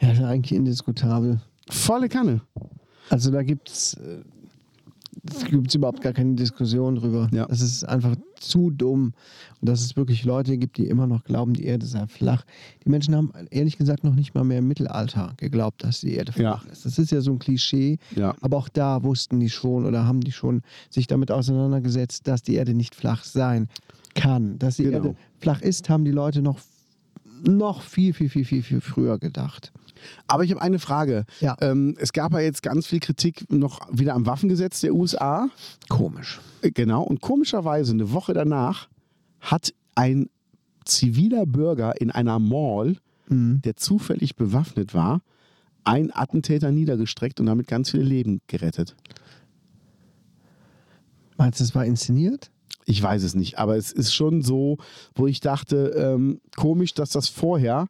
[0.00, 1.40] Ja, das ist eigentlich indiskutabel.
[1.68, 2.42] Volle Kanne.
[3.10, 3.98] Also da gibt es
[5.16, 7.28] äh, gibt's überhaupt gar keine Diskussion drüber.
[7.32, 7.46] Ja.
[7.46, 9.12] Das ist einfach zu dumm.
[9.60, 12.44] Und dass es wirklich Leute gibt, die immer noch glauben, die Erde sei flach.
[12.84, 16.32] Die Menschen haben ehrlich gesagt noch nicht mal mehr im Mittelalter geglaubt, dass die Erde
[16.36, 16.56] Ja.
[16.58, 16.84] flach ist.
[16.84, 17.98] Das ist ja so ein Klischee.
[18.16, 18.34] Ja.
[18.40, 22.54] Aber auch da wussten die schon oder haben die schon sich damit auseinandergesetzt, dass die
[22.54, 23.68] Erde nicht flach sein
[24.14, 24.58] kann.
[24.58, 24.96] Dass die Genau.
[24.96, 26.58] Erde flach ist, haben die Leute noch
[27.46, 29.72] noch viel, viel, viel, viel, viel früher gedacht.
[30.26, 31.24] Aber ich habe eine Frage.
[31.40, 31.56] Ja.
[31.60, 35.48] Ähm, es gab ja jetzt ganz viel Kritik noch wieder am Waffengesetz der USA.
[35.88, 36.40] Komisch.
[36.62, 37.02] Äh, Genau.
[37.02, 38.88] Und komischerweise eine Woche danach
[39.40, 40.28] hat ein
[40.84, 45.22] ziviler Bürger in einer Mall, der zufällig bewaffnet war,
[45.84, 48.96] einen Attentäter niedergestreckt und damit ganz viele Leben gerettet.
[51.36, 52.50] Meinst du, es war inszeniert?
[52.84, 54.76] Ich weiß es nicht, aber es ist schon so,
[55.14, 57.86] wo ich dachte, ähm, komisch, dass das vorher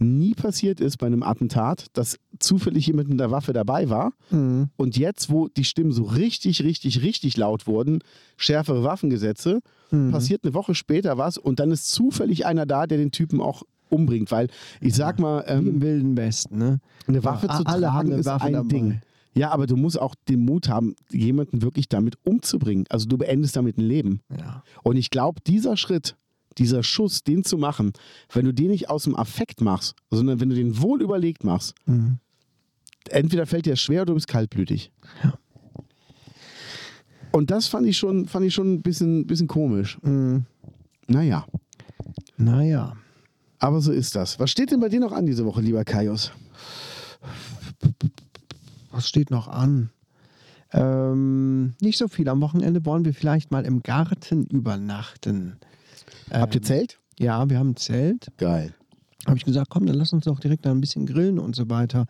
[0.00, 4.12] nie passiert ist bei einem Attentat, dass zufällig jemand mit der Waffe dabei war.
[4.30, 7.98] Und jetzt, wo die Stimmen so richtig, richtig, richtig laut wurden,
[8.36, 9.60] schärfere Waffengesetze,
[10.12, 13.64] passiert eine Woche später was und dann ist zufällig einer da, der den Typen auch
[13.88, 14.30] umbringt.
[14.30, 14.48] Weil
[14.80, 16.80] ich sag mal, Wie im ähm, Wilden Westen, ne?
[17.06, 18.68] eine Waffe zu Alle haben tragen eine ist Waffe ein dabei.
[18.68, 19.00] Ding.
[19.34, 22.86] Ja, aber du musst auch den Mut haben, jemanden wirklich damit umzubringen.
[22.88, 24.20] Also du beendest damit ein Leben.
[24.36, 24.64] Ja.
[24.82, 26.16] Und ich glaube, dieser Schritt,
[26.56, 27.92] dieser Schuss, den zu machen,
[28.32, 31.74] wenn du den nicht aus dem Affekt machst, sondern wenn du den wohl überlegt machst,
[31.86, 32.18] Mhm.
[33.10, 34.90] entweder fällt dir schwer oder du bist kaltblütig.
[37.30, 39.98] Und das fand ich schon, fand ich schon ein bisschen, bisschen komisch.
[40.02, 40.46] Mhm.
[41.06, 41.46] Naja,
[42.36, 42.96] Naja.
[43.58, 44.40] aber so ist das.
[44.40, 46.32] Was steht denn bei dir noch an diese Woche, lieber Kaius?
[48.90, 49.90] Was steht noch an?
[50.72, 52.28] Ähm, nicht so viel.
[52.28, 55.56] Am Wochenende wollen wir vielleicht mal im Garten übernachten.
[56.30, 56.98] Habt ihr Zelt?
[57.18, 58.28] Ja, wir haben ein Zelt.
[58.36, 58.74] Geil.
[59.28, 61.68] Habe ich gesagt, komm, dann lass uns doch direkt da ein bisschen grillen und so
[61.68, 62.06] weiter.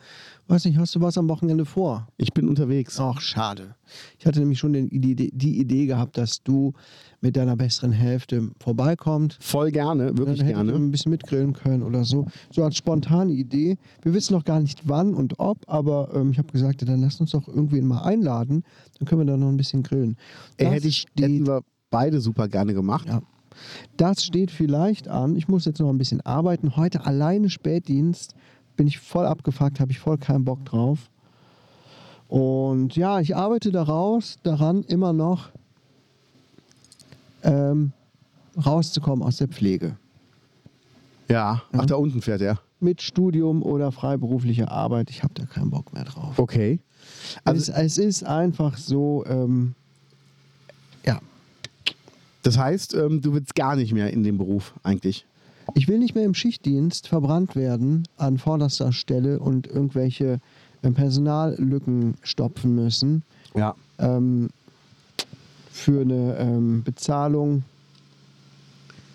[0.47, 2.07] Weiß nicht, hast du was am Wochenende vor?
[2.17, 2.99] Ich bin unterwegs.
[3.01, 3.75] Ach, schade.
[4.19, 6.73] Ich hatte nämlich schon den, die, die Idee gehabt, dass du
[7.21, 9.43] mit deiner besseren Hälfte vorbeikommst.
[9.43, 10.73] Voll gerne, wirklich Dann hätte gerne.
[10.75, 12.27] ein bisschen mitgrillen können oder so.
[12.51, 13.77] So als spontane Idee.
[14.03, 17.21] Wir wissen noch gar nicht wann und ob, aber ähm, ich habe gesagt, dann lass
[17.21, 18.63] uns doch irgendwen mal einladen.
[18.99, 20.17] Dann können wir da noch ein bisschen grillen.
[20.57, 23.09] Ey, Das hätte ich, hätten wir beide super gerne gemacht.
[23.09, 23.23] Ja.
[23.97, 25.37] Das steht vielleicht an.
[25.37, 26.77] Ich muss jetzt noch ein bisschen arbeiten.
[26.77, 28.35] Heute alleine Spätdienst.
[28.77, 31.11] Bin ich voll abgefuckt, habe ich voll keinen Bock drauf.
[32.29, 35.49] Und ja, ich arbeite daraus, daran immer noch
[37.43, 37.93] ähm,
[38.65, 39.97] rauszukommen aus der Pflege.
[41.29, 41.63] Ja.
[41.73, 42.61] Ach, da unten fährt er.
[42.81, 45.11] Mit Studium oder freiberuflicher Arbeit.
[45.11, 46.39] Ich habe da keinen Bock mehr drauf.
[46.39, 46.81] Okay.
[47.45, 49.75] Also es, es ist einfach so, ähm,
[51.05, 51.21] ja,
[52.49, 55.27] Das heißt, ähm, du willst gar nicht mehr in dem Beruf eigentlich.
[55.75, 60.41] Ich will nicht mehr im Schichtdienst verbrannt werden an vorderster Stelle und irgendwelche
[60.81, 63.23] äh, Personallücken stopfen müssen
[63.55, 63.75] Ja.
[63.99, 64.49] ähm,
[65.71, 67.65] für eine ähm, Bezahlung.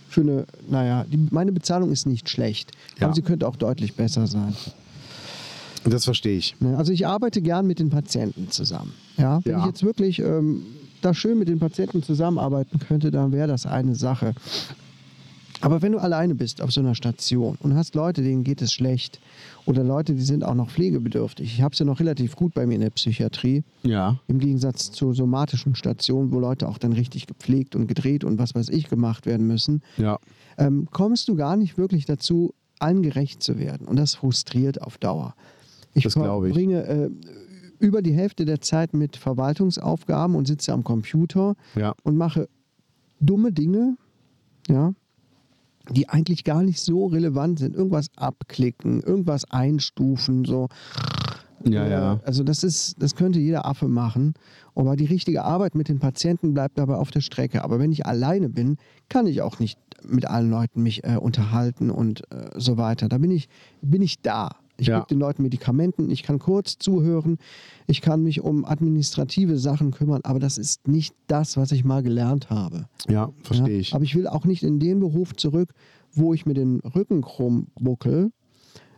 [0.10, 3.08] Für eine, naja, die, meine Bezahlung ist nicht schlecht, Ja.
[3.08, 4.54] aber sie könnte auch deutlich besser sein.
[5.86, 6.56] Das verstehe ich.
[6.60, 8.94] Ne, Also ich arbeite gern mit den Patienten zusammen.
[9.18, 9.60] Ja, wenn Ja.
[9.62, 10.68] ich jetzt wirklich ähm,
[11.06, 14.34] da schön mit den Patienten zusammenarbeiten könnte, dann wäre das eine Sache.
[15.62, 18.74] Aber wenn du alleine bist auf so einer Station und hast Leute, denen geht es
[18.74, 19.22] schlecht
[19.66, 21.54] oder Leute, die sind auch noch pflegebedürftig.
[21.54, 24.20] Ich habe es ja noch relativ gut bei mir in der Psychiatrie, Ja.
[24.28, 28.56] im Gegensatz zu somatischen Stationen, wo Leute auch dann richtig gepflegt und gedreht und was
[28.56, 30.20] weiß ich gemacht werden müssen Ja.
[30.58, 33.88] ähm, kommst du gar nicht wirklich dazu, allen gerecht zu werden.
[33.88, 35.34] Und das frustriert auf Dauer.
[35.94, 36.54] Ich Das glaube ich.
[36.54, 37.10] verbringe äh,
[37.84, 41.94] über die Hälfte der Zeit mit Verwaltungsaufgaben und sitze am Computer Ja.
[42.04, 42.48] und mache
[43.20, 43.98] dumme Dinge,
[44.70, 44.94] ja,
[45.92, 47.76] die eigentlich gar nicht so relevant sind.
[47.76, 50.70] Irgendwas abklicken, irgendwas einstufen, so.
[51.66, 52.20] Ja, ja.
[52.26, 54.34] Also das ist, das könnte jeder Affe machen.
[54.76, 57.64] Aber die richtige Arbeit mit den Patienten bleibt dabei auf der Strecke.
[57.64, 58.78] Aber wenn ich alleine bin,
[59.10, 63.08] kann ich auch nicht mit allen Leuten mich äh, unterhalten und äh, so weiter.
[63.10, 63.48] Da bin ich,
[63.82, 64.50] bin ich da.
[64.84, 64.98] Ich Ja.
[65.00, 67.38] gebe den Leuten Medikamenten, ich kann kurz zuhören,
[67.88, 72.04] ich kann mich um administrative Sachen kümmern, aber das ist nicht das, was ich mal
[72.04, 72.90] gelernt habe.
[73.08, 73.80] Ja, verstehe Ja?
[73.80, 73.94] ich.
[73.96, 75.74] Aber ich will auch nicht in den Beruf zurück,
[76.14, 78.34] wo ich mir den Rücken krumm buckel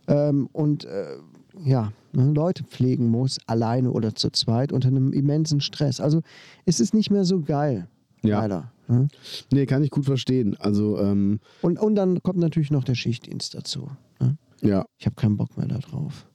[0.07, 1.17] ähm, und äh,
[1.63, 6.01] ja, ne, Leute pflegen muss, alleine oder zu zweit, unter einem immensen Stress.
[6.01, 6.21] Also
[6.65, 7.87] es ist nicht mehr so geil.
[8.23, 8.39] Ja.
[8.41, 8.71] Leider.
[8.87, 9.07] Ne?
[9.53, 10.55] Nee, kann ich gut verstehen.
[10.59, 13.87] Also, ähm, Und, und dann kommt natürlich noch der Schichtdienst dazu.
[14.65, 14.85] Ja.
[14.97, 16.27] Ich habe keinen Bock mehr darauf.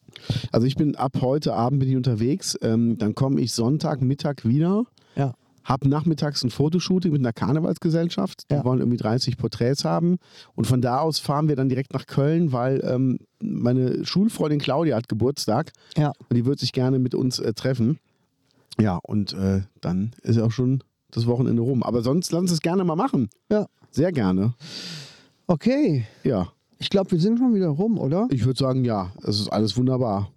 [0.53, 2.57] Also ich bin ab heute Abend bin ich unterwegs.
[2.63, 4.85] Ähm, dann komme ich Sonntag Mittag wieder.
[5.17, 5.35] Ja.
[5.65, 8.51] Hab nachmittags ein Fotoshooting mit einer Karnevalsgesellschaft.
[8.51, 8.65] Die Ja.
[8.65, 10.17] wollen irgendwie 30 Porträts haben.
[10.55, 14.97] Und von da aus fahren wir dann direkt nach Köln, weil ähm, meine Schulfreundin Claudia
[14.97, 15.73] hat Geburtstag.
[15.97, 16.13] Ja.
[16.29, 17.99] Und die wird sich gerne mit uns äh, treffen.
[18.81, 21.83] Ja, und äh, dann ist auch schon das Wochenende rum.
[21.83, 23.29] Aber sonst lass uns es gerne mal machen.
[23.51, 23.67] Ja.
[23.91, 24.55] Sehr gerne.
[25.47, 26.07] Okay.
[26.25, 26.53] Ja.
[26.81, 28.27] Ich glaube, wir sind schon wieder rum, oder?
[28.31, 30.31] Ich würde sagen, ja, es ist alles wunderbar.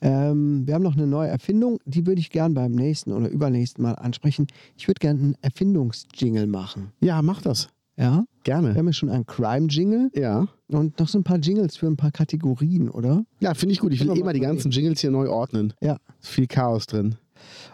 [0.00, 3.82] Ähm, wir haben noch eine neue Erfindung, die würde ich gern beim nächsten oder übernächsten
[3.82, 4.46] Mal ansprechen.
[4.76, 6.92] Ich würde gern einen Erfindungsjingle machen.
[7.00, 7.68] Ja, mach das.
[7.98, 8.18] Ja?
[8.18, 8.74] Wir Gerne.
[8.74, 10.46] haben ja schon einen Crime-Jingle Ja.
[10.68, 13.24] und noch so ein paar Jingles für ein paar Kategorien, oder?
[13.40, 13.92] Ja, finde ich gut.
[13.92, 15.74] Ich will wir immer die mal ganzen Jingles hier neu ordnen.
[15.82, 15.98] Ja.
[16.22, 17.16] Ist viel Chaos drin.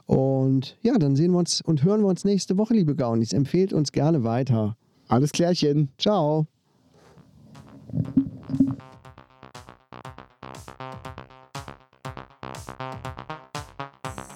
[0.06, 3.32] Und ja, dann sehen wir uns und hören wir uns nächste Woche, liebe Gaunis.
[3.32, 4.76] Empfehlt uns gerne weiter.
[5.08, 5.90] Alles klärchen.
[5.98, 6.46] Ciao.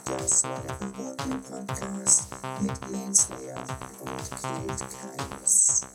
[0.05, 2.29] Das war der Bewordene Podcast
[2.61, 3.65] mit Lance Lear
[4.01, 5.87] und Kate Keines.